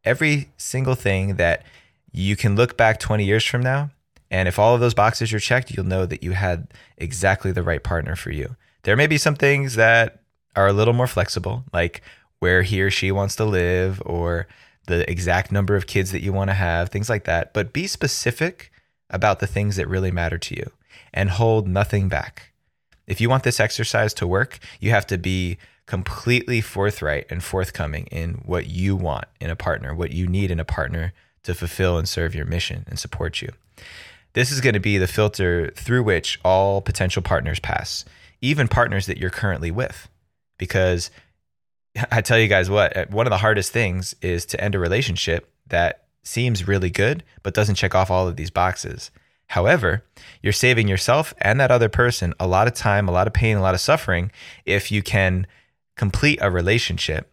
Every 0.06 0.50
single 0.58 0.96
thing 0.96 1.38
that 1.38 1.64
you 2.12 2.36
can 2.36 2.56
look 2.56 2.78
back 2.78 3.00
20 3.00 3.26
years 3.26 3.44
from 3.44 3.62
now, 3.64 3.90
and 4.30 4.48
if 4.48 4.60
all 4.60 4.76
of 4.76 4.82
those 4.82 4.94
boxes 4.94 5.34
are 5.34 5.40
checked, 5.40 5.72
you'll 5.72 5.84
know 5.88 6.06
that 6.06 6.22
you 6.22 6.34
had 6.34 6.68
exactly 6.96 7.52
the 7.52 7.64
right 7.64 7.84
partner 7.84 8.16
for 8.16 8.30
you. 8.30 8.56
There 8.84 8.98
may 8.98 9.08
be 9.08 9.18
some 9.18 9.36
things 9.36 9.76
that 9.76 10.22
are 10.56 10.68
a 10.68 10.74
little 10.74 10.94
more 10.94 11.08
flexible, 11.08 11.64
like 11.74 12.02
where 12.40 12.62
he 12.64 12.82
or 12.82 12.92
she 12.92 13.12
wants 13.12 13.36
to 13.38 13.46
live 13.46 14.02
or 14.06 14.48
the 14.88 15.10
exact 15.10 15.52
number 15.52 15.76
of 15.76 15.88
kids 15.88 16.12
that 16.12 16.22
you 16.22 16.34
want 16.34 16.50
to 16.50 16.56
have, 16.56 16.90
things 16.90 17.10
like 17.10 17.24
that. 17.24 17.54
But 17.54 17.74
be 17.74 17.88
specific 17.88 18.72
about 19.10 19.40
the 19.40 19.48
things 19.48 19.78
that 19.78 19.88
really 19.88 20.12
matter 20.12 20.38
to 20.38 20.56
you 20.56 20.72
and 21.14 21.30
hold 21.30 21.68
nothing 21.68 22.10
back. 22.10 22.52
If 23.08 23.22
you 23.22 23.30
want 23.30 23.44
this 23.44 23.60
exercise 23.60 24.14
to 24.16 24.28
work, 24.28 24.60
you 24.80 24.90
have 24.92 25.08
to 25.08 25.18
be 25.18 25.58
completely 25.86 26.62
forthright 26.62 27.26
and 27.30 27.44
forthcoming 27.44 28.08
in 28.08 28.36
what 28.46 28.68
you 28.68 28.96
want 28.96 29.26
in 29.40 29.50
a 29.50 29.56
partner, 29.56 29.94
what 29.94 30.12
you 30.12 30.28
need 30.28 30.52
in 30.52 30.60
a 30.60 30.66
partner 30.66 31.14
to 31.44 31.54
fulfill 31.54 31.98
and 31.98 32.08
serve 32.08 32.34
your 32.34 32.46
mission 32.46 32.86
and 32.88 32.98
support 32.98 33.42
you. 33.42 33.50
This 34.34 34.52
is 34.52 34.62
going 34.62 34.74
to 34.74 34.80
be 34.80 34.98
the 34.98 35.08
filter 35.08 35.72
through 35.76 36.04
which 36.04 36.40
all 36.44 36.82
potential 36.82 37.22
partners 37.22 37.60
pass, 37.60 38.06
even 38.44 38.68
partners 38.68 39.08
that 39.08 39.18
you're 39.18 39.30
currently 39.30 39.72
with 39.72 40.10
because 40.58 41.10
I 42.12 42.22
tell 42.22 42.38
you 42.38 42.48
guys 42.48 42.70
what, 42.70 42.96
uh, 42.96 43.06
one 43.10 43.26
of 43.26 43.32
the 43.32 43.38
hardest 43.38 43.72
things 43.72 44.16
is 44.22 44.46
to 44.48 44.62
end 44.62 44.76
a 44.76 44.80
relationship 44.80 45.50
that 45.68 46.04
seems 46.24 46.68
really 46.68 46.90
good, 46.90 47.24
but 47.42 47.54
doesn't 47.54 47.76
check 47.76 47.96
off 47.96 48.12
all 48.12 48.28
of 48.28 48.36
these 48.36 48.52
boxes. 48.52 49.12
However, 49.48 50.04
you're 50.42 50.54
saving 50.54 50.88
yourself 50.88 51.34
and 51.40 51.60
that 51.60 51.72
other 51.72 51.90
person 51.90 52.34
a 52.40 52.48
lot 52.48 52.68
of 52.68 52.74
time, 52.74 53.08
a 53.08 53.12
lot 53.12 53.28
of 53.28 53.34
pain, 53.34 53.56
a 53.56 53.62
lot 53.62 53.76
of 53.76 53.82
suffering 53.82 54.32
if 54.66 54.92
you 54.92 55.02
can 55.02 55.48
complete 55.96 56.40
a 56.42 56.52
relationship 56.52 57.32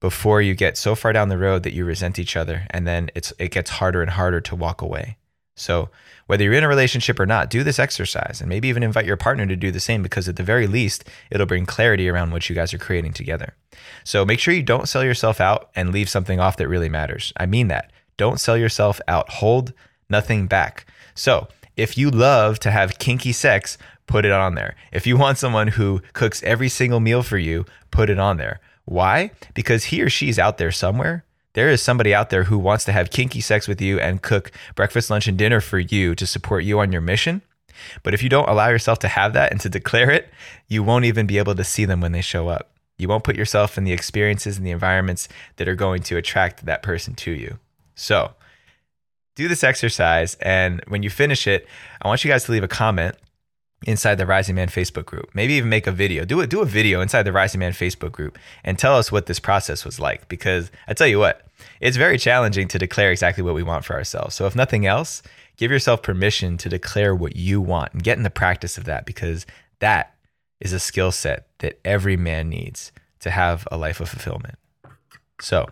before 0.00 0.40
you 0.40 0.54
get 0.54 0.76
so 0.76 0.94
far 0.94 1.12
down 1.12 1.28
the 1.28 1.38
road 1.38 1.62
that 1.62 1.74
you 1.74 1.84
resent 1.84 2.18
each 2.18 2.34
other 2.34 2.66
and 2.70 2.86
then 2.86 3.10
it's 3.14 3.32
it 3.38 3.50
gets 3.50 3.70
harder 3.70 4.00
and 4.00 4.12
harder 4.12 4.40
to 4.40 4.56
walk 4.56 4.80
away. 4.80 5.16
So, 5.54 5.90
whether 6.30 6.44
you're 6.44 6.54
in 6.54 6.62
a 6.62 6.68
relationship 6.68 7.18
or 7.18 7.26
not, 7.26 7.50
do 7.50 7.64
this 7.64 7.80
exercise 7.80 8.40
and 8.40 8.48
maybe 8.48 8.68
even 8.68 8.84
invite 8.84 9.04
your 9.04 9.16
partner 9.16 9.46
to 9.46 9.56
do 9.56 9.72
the 9.72 9.80
same 9.80 10.00
because, 10.00 10.28
at 10.28 10.36
the 10.36 10.44
very 10.44 10.68
least, 10.68 11.02
it'll 11.28 11.44
bring 11.44 11.66
clarity 11.66 12.08
around 12.08 12.30
what 12.30 12.48
you 12.48 12.54
guys 12.54 12.72
are 12.72 12.78
creating 12.78 13.12
together. 13.12 13.56
So, 14.04 14.24
make 14.24 14.38
sure 14.38 14.54
you 14.54 14.62
don't 14.62 14.88
sell 14.88 15.02
yourself 15.02 15.40
out 15.40 15.70
and 15.74 15.90
leave 15.90 16.08
something 16.08 16.38
off 16.38 16.56
that 16.58 16.68
really 16.68 16.88
matters. 16.88 17.32
I 17.36 17.46
mean 17.46 17.66
that. 17.66 17.90
Don't 18.16 18.38
sell 18.38 18.56
yourself 18.56 19.00
out. 19.08 19.28
Hold 19.28 19.72
nothing 20.08 20.46
back. 20.46 20.86
So, 21.16 21.48
if 21.76 21.98
you 21.98 22.12
love 22.12 22.60
to 22.60 22.70
have 22.70 23.00
kinky 23.00 23.32
sex, 23.32 23.76
put 24.06 24.24
it 24.24 24.30
on 24.30 24.54
there. 24.54 24.76
If 24.92 25.08
you 25.08 25.16
want 25.16 25.38
someone 25.38 25.66
who 25.66 26.00
cooks 26.12 26.44
every 26.44 26.68
single 26.68 27.00
meal 27.00 27.24
for 27.24 27.38
you, 27.38 27.64
put 27.90 28.08
it 28.08 28.20
on 28.20 28.36
there. 28.36 28.60
Why? 28.84 29.32
Because 29.52 29.86
he 29.86 30.00
or 30.00 30.08
she's 30.08 30.38
out 30.38 30.58
there 30.58 30.70
somewhere 30.70 31.24
There 31.54 31.68
is 31.68 31.82
somebody 31.82 32.14
out 32.14 32.30
there 32.30 32.44
who 32.44 32.58
wants 32.58 32.84
to 32.84 32.92
have 32.92 33.10
kinky 33.10 33.40
sex 33.40 33.66
with 33.66 33.80
you 33.80 33.98
and 33.98 34.22
cook 34.22 34.52
breakfast, 34.74 35.10
lunch, 35.10 35.26
and 35.26 35.36
dinner 35.36 35.60
for 35.60 35.78
you 35.78 36.14
to 36.14 36.26
support 36.26 36.64
you 36.64 36.78
on 36.78 36.92
your 36.92 37.00
mission. 37.00 37.42
But 38.02 38.14
if 38.14 38.22
you 38.22 38.28
don't 38.28 38.48
allow 38.48 38.68
yourself 38.68 38.98
to 39.00 39.08
have 39.08 39.32
that 39.32 39.50
and 39.50 39.60
to 39.62 39.68
declare 39.68 40.10
it, 40.10 40.28
you 40.68 40.82
won't 40.82 41.06
even 41.06 41.26
be 41.26 41.38
able 41.38 41.54
to 41.54 41.64
see 41.64 41.84
them 41.84 42.00
when 42.00 42.12
they 42.12 42.20
show 42.20 42.48
up. 42.48 42.70
You 42.98 43.08
won't 43.08 43.24
put 43.24 43.36
yourself 43.36 43.78
in 43.78 43.84
the 43.84 43.92
experiences 43.92 44.58
and 44.58 44.66
the 44.66 44.70
environments 44.70 45.28
that 45.56 45.68
are 45.68 45.74
going 45.74 46.02
to 46.02 46.16
attract 46.16 46.66
that 46.66 46.82
person 46.82 47.14
to 47.14 47.30
you. 47.30 47.58
So, 47.94 48.34
do 49.34 49.48
this 49.48 49.64
exercise. 49.64 50.34
And 50.36 50.82
when 50.88 51.02
you 51.02 51.10
finish 51.10 51.46
it, 51.46 51.66
I 52.02 52.08
want 52.08 52.24
you 52.24 52.30
guys 52.30 52.44
to 52.44 52.52
leave 52.52 52.64
a 52.64 52.68
comment 52.68 53.16
inside 53.86 54.16
the 54.16 54.26
Rising 54.26 54.56
Man 54.56 54.68
Facebook 54.68 55.06
group. 55.06 55.30
Maybe 55.34 55.54
even 55.54 55.70
make 55.70 55.86
a 55.86 55.92
video. 55.92 56.24
Do 56.24 56.40
it. 56.40 56.50
Do 56.50 56.60
a 56.60 56.66
video 56.66 57.00
inside 57.00 57.22
the 57.22 57.32
Rising 57.32 57.60
Man 57.60 57.72
Facebook 57.72 58.12
group 58.12 58.38
and 58.64 58.78
tell 58.78 58.96
us 58.96 59.10
what 59.10 59.26
this 59.26 59.40
process 59.40 59.84
was 59.84 59.98
like. 59.98 60.28
Because 60.28 60.70
I 60.86 60.94
tell 60.94 61.06
you 61.06 61.18
what, 61.18 61.46
it's 61.80 61.96
very 61.96 62.18
challenging 62.18 62.68
to 62.68 62.78
declare 62.78 63.10
exactly 63.10 63.42
what 63.42 63.54
we 63.54 63.62
want 63.62 63.84
for 63.84 63.94
ourselves. 63.94 64.34
So 64.34 64.46
if 64.46 64.54
nothing 64.54 64.86
else, 64.86 65.22
give 65.56 65.70
yourself 65.70 66.02
permission 66.02 66.58
to 66.58 66.68
declare 66.68 67.14
what 67.14 67.36
you 67.36 67.60
want 67.60 67.92
and 67.92 68.02
get 68.02 68.18
in 68.18 68.22
the 68.22 68.30
practice 68.30 68.76
of 68.76 68.84
that 68.84 69.06
because 69.06 69.46
that 69.78 70.14
is 70.60 70.72
a 70.72 70.80
skill 70.80 71.10
set 71.10 71.46
that 71.58 71.80
every 71.84 72.16
man 72.16 72.48
needs 72.48 72.92
to 73.20 73.30
have 73.30 73.66
a 73.70 73.76
life 73.76 74.00
of 74.00 74.08
fulfillment. 74.08 74.58
So, 75.40 75.66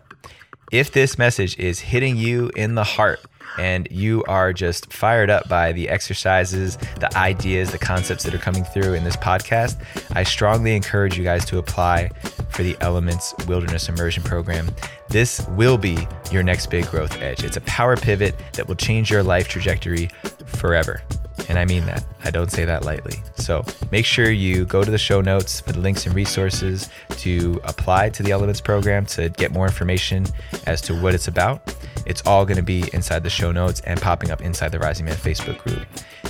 if 0.71 0.91
this 0.91 1.17
message 1.17 1.57
is 1.57 1.79
hitting 1.79 2.17
you 2.17 2.51
in 2.55 2.75
the 2.75 2.83
heart 2.83 3.19
and 3.57 3.87
you 3.89 4.23
are 4.25 4.53
just 4.53 4.93
fired 4.93 5.29
up 5.29 5.49
by 5.49 5.71
the 5.71 5.89
exercises, 5.89 6.77
the 6.99 7.15
ideas, 7.17 7.71
the 7.71 7.79
concepts 7.79 8.23
that 8.23 8.33
are 8.33 8.39
coming 8.39 8.63
through 8.63 8.93
in 8.93 9.03
this 9.03 9.17
podcast, 9.17 9.81
I 10.15 10.23
strongly 10.23 10.75
encourage 10.75 11.17
you 11.17 11.23
guys 11.23 11.45
to 11.45 11.57
apply 11.57 12.09
for 12.49 12.63
the 12.63 12.77
Elements 12.81 13.33
Wilderness 13.47 13.89
Immersion 13.89 14.23
Program. 14.23 14.69
This 15.09 15.45
will 15.49 15.77
be 15.77 16.07
your 16.31 16.43
next 16.43 16.67
big 16.67 16.87
growth 16.87 17.19
edge. 17.21 17.43
It's 17.43 17.57
a 17.57 17.61
power 17.61 17.97
pivot 17.97 18.35
that 18.53 18.67
will 18.67 18.75
change 18.75 19.09
your 19.09 19.23
life 19.23 19.47
trajectory 19.47 20.09
forever. 20.45 21.01
And 21.49 21.57
I 21.57 21.65
mean 21.65 21.85
that. 21.87 22.05
I 22.23 22.29
don't 22.29 22.51
say 22.51 22.63
that 22.63 22.85
lightly. 22.85 23.23
So 23.35 23.65
make 23.91 24.05
sure 24.05 24.29
you 24.29 24.65
go 24.65 24.83
to 24.83 24.91
the 24.91 24.99
show 24.99 25.19
notes 25.19 25.59
for 25.59 25.71
the 25.71 25.79
links 25.79 26.05
and 26.05 26.13
resources 26.13 26.89
to 27.17 27.59
apply 27.63 28.09
to 28.09 28.23
the 28.23 28.31
Elements 28.31 28.61
program 28.61 29.05
to 29.07 29.29
get 29.29 29.51
more 29.51 29.65
information 29.65 30.25
as 30.67 30.79
to 30.81 30.93
what 30.93 31.15
it's 31.15 31.27
about. 31.27 31.75
It's 32.05 32.21
all 32.25 32.45
going 32.45 32.57
to 32.57 32.63
be 32.63 32.83
inside 32.93 33.23
the 33.23 33.29
show 33.29 33.51
notes 33.51 33.81
and 33.81 33.99
popping 33.99 34.31
up 34.31 34.41
inside 34.41 34.71
the 34.71 34.79
Rising 34.79 35.05
Man 35.05 35.15
Facebook 35.15 35.57
group. 35.57 35.85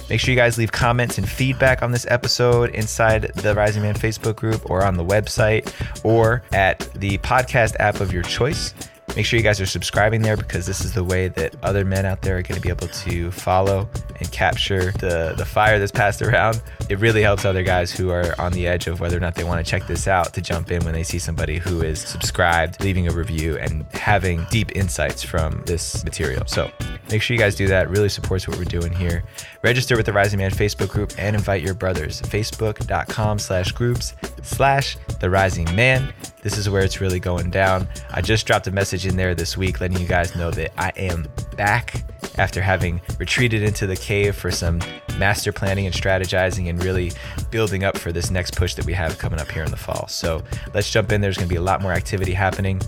Make 0.10 0.19
sure 0.19 0.32
you 0.32 0.39
guys 0.39 0.58
leave 0.58 0.71
comments 0.71 1.17
and 1.17 1.29
feedback 1.29 1.84
on 1.84 1.91
this 1.91 2.08
episode 2.10 2.71
inside 2.71 3.32
the 3.36 3.53
Rising 3.53 3.84
Man 3.84 3.95
Facebook 3.95 4.38
group 4.38 4.69
or 4.69 4.84
on 4.84 4.95
the 4.95 5.05
website 5.05 5.71
or 6.03 6.43
at 6.53 6.79
the 6.95 7.17
podcast 7.19 7.75
app 7.79 7.99
of 7.99 8.13
your 8.13 8.23
choice. 8.23 8.73
Make 9.15 9.25
sure 9.25 9.37
you 9.37 9.43
guys 9.43 9.59
are 9.59 9.65
subscribing 9.65 10.21
there 10.21 10.37
because 10.37 10.65
this 10.65 10.85
is 10.85 10.93
the 10.93 11.03
way 11.03 11.27
that 11.29 11.55
other 11.63 11.83
men 11.83 12.05
out 12.05 12.21
there 12.21 12.37
are 12.37 12.41
going 12.41 12.55
to 12.55 12.61
be 12.61 12.69
able 12.69 12.87
to 12.87 13.31
follow 13.31 13.89
and 14.19 14.31
capture 14.31 14.91
the, 14.93 15.33
the 15.37 15.45
fire 15.45 15.79
that's 15.79 15.91
passed 15.91 16.21
around. 16.21 16.61
It 16.89 16.99
really 16.99 17.21
helps 17.21 17.43
other 17.43 17.63
guys 17.63 17.91
who 17.91 18.11
are 18.11 18.39
on 18.39 18.53
the 18.53 18.67
edge 18.67 18.87
of 18.87 18.99
whether 18.99 19.17
or 19.17 19.19
not 19.19 19.35
they 19.35 19.43
want 19.43 19.65
to 19.65 19.69
check 19.69 19.87
this 19.87 20.07
out 20.07 20.33
to 20.35 20.41
jump 20.41 20.71
in 20.71 20.83
when 20.85 20.93
they 20.93 21.03
see 21.03 21.19
somebody 21.19 21.57
who 21.57 21.81
is 21.81 21.99
subscribed, 21.99 22.81
leaving 22.83 23.07
a 23.07 23.11
review, 23.11 23.57
and 23.57 23.85
having 23.93 24.45
deep 24.51 24.75
insights 24.75 25.23
from 25.23 25.63
this 25.65 26.03
material. 26.05 26.43
So 26.45 26.71
make 27.09 27.21
sure 27.21 27.35
you 27.35 27.39
guys 27.39 27.55
do 27.55 27.67
that. 27.67 27.89
really 27.89 28.09
supports 28.09 28.47
what 28.47 28.57
we're 28.57 28.63
doing 28.63 28.93
here. 28.93 29.23
Register 29.63 29.97
with 29.97 30.05
the 30.05 30.13
Rising 30.13 30.39
Man 30.39 30.51
Facebook 30.51 30.89
group 30.89 31.13
and 31.17 31.35
invite 31.35 31.61
your 31.61 31.73
brothers. 31.73 32.21
Facebook.com 32.21 33.39
slash 33.39 33.71
groups 33.71 34.13
slash 34.41 34.97
the 35.19 35.29
Rising 35.29 35.73
Man. 35.75 36.13
This 36.41 36.57
is 36.57 36.69
where 36.69 36.83
it's 36.83 37.01
really 37.01 37.19
going 37.19 37.49
down. 37.49 37.87
I 38.11 38.21
just 38.21 38.45
dropped 38.47 38.67
a 38.67 38.71
message 38.71 39.05
in 39.05 39.17
there 39.17 39.35
this 39.35 39.57
week 39.57 39.81
letting 39.81 39.99
you 39.99 40.07
guys 40.07 40.35
know 40.35 40.51
that 40.51 40.71
I 40.77 40.89
am 40.95 41.27
back 41.57 42.03
after 42.37 42.61
having 42.61 43.01
retreated 43.17 43.63
into 43.63 43.85
the 43.87 43.95
cave 43.95 44.35
for 44.35 44.51
some 44.51 44.79
master 45.19 45.51
planning 45.51 45.86
and 45.86 45.93
strategizing 45.93 46.69
and 46.69 46.84
really 46.84 47.12
building 47.51 47.84
up 47.84 47.97
for 47.97 48.12
this 48.12 48.32
next 48.32 48.55
push 48.55 48.73
that 48.75 48.86
we 48.86 48.93
have 48.93 49.17
coming 49.17 49.39
up 49.39 49.51
here 49.51 49.63
in 49.63 49.71
the 49.71 49.77
fall. 49.77 50.08
So 50.08 50.43
let's 50.73 50.89
jump 50.89 51.12
in. 51.12 51.21
There's 51.21 51.38
going 51.38 51.47
to 51.47 51.53
be 51.53 51.58
a 51.58 51.62
lot 51.62 51.82
more 51.82 51.91
activity 51.91 52.34
happening. 52.34 52.82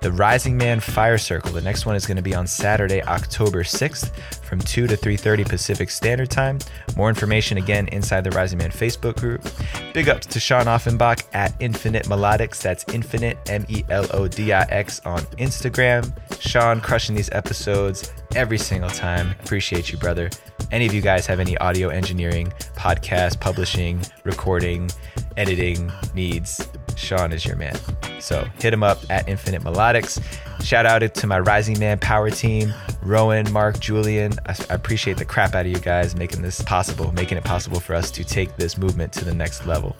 The 0.00 0.10
Rising 0.10 0.56
Man 0.56 0.80
Fire 0.80 1.18
Circle. 1.18 1.52
The 1.52 1.60
next 1.60 1.86
one 1.86 1.96
is 1.96 2.06
going 2.06 2.16
to 2.16 2.22
be 2.22 2.34
on 2.34 2.46
Saturday, 2.46 3.02
October 3.02 3.62
6th 3.62 4.10
from 4.54 4.60
2 4.60 4.86
to 4.86 4.96
3:30 4.96 5.44
Pacific 5.48 5.90
Standard 5.90 6.30
Time. 6.30 6.60
More 6.96 7.08
information 7.08 7.58
again 7.58 7.88
inside 7.88 8.22
the 8.22 8.30
Rising 8.30 8.58
Man 8.58 8.70
Facebook 8.70 9.16
group. 9.16 9.44
Big 9.92 10.08
ups 10.08 10.26
to 10.26 10.38
Sean 10.38 10.68
Offenbach 10.68 11.24
at 11.32 11.52
Infinite 11.58 12.06
Melodix. 12.06 12.62
That's 12.62 12.84
Infinite 12.94 13.36
M 13.50 13.66
E 13.68 13.82
L 13.90 14.06
O 14.12 14.28
D 14.28 14.52
I 14.52 14.62
X 14.70 15.00
on 15.04 15.22
Instagram. 15.38 16.12
Sean 16.38 16.80
crushing 16.80 17.16
these 17.16 17.30
episodes 17.32 18.12
every 18.36 18.58
single 18.58 18.90
time. 18.90 19.34
Appreciate 19.42 19.90
you, 19.90 19.98
brother. 19.98 20.30
Any 20.70 20.86
of 20.86 20.94
you 20.94 21.00
guys 21.00 21.26
have 21.26 21.40
any 21.40 21.58
audio 21.58 21.88
engineering, 21.88 22.52
podcast, 22.76 23.40
publishing, 23.40 24.00
recording, 24.22 24.88
editing 25.36 25.90
needs, 26.14 26.68
Sean 26.94 27.32
is 27.32 27.44
your 27.44 27.56
man. 27.56 27.76
So 28.20 28.46
hit 28.60 28.72
him 28.72 28.84
up 28.84 28.98
at 29.10 29.28
Infinite 29.28 29.62
Melodix. 29.62 30.22
Shout 30.64 30.86
out 30.86 31.14
to 31.14 31.26
my 31.26 31.38
Rising 31.40 31.78
Man 31.78 31.98
Power 31.98 32.30
team, 32.30 32.72
Rowan, 33.02 33.52
Mark, 33.52 33.78
Julian. 33.80 34.32
I, 34.46 34.56
appreciate 34.70 35.18
the 35.18 35.24
crap 35.26 35.54
out 35.54 35.66
of 35.66 35.70
you 35.70 35.78
guys 35.78 36.16
making 36.16 36.40
this 36.40 36.62
possible, 36.62 37.12
making 37.12 37.36
it 37.36 37.44
possible 37.44 37.80
for 37.80 37.94
us 37.94 38.10
to 38.12 38.24
take 38.24 38.56
this 38.56 38.78
movement 38.78 39.12
to 39.12 39.26
the 39.26 39.34
next 39.34 39.66
level. 39.66 39.94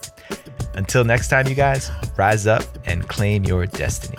Until 0.72 1.04
next 1.04 1.28
time, 1.28 1.48
you 1.48 1.54
guys, 1.54 1.90
rise 2.16 2.46
up 2.46 2.62
and 2.86 3.06
claim 3.06 3.44
your 3.44 3.66
destiny. 3.66 4.16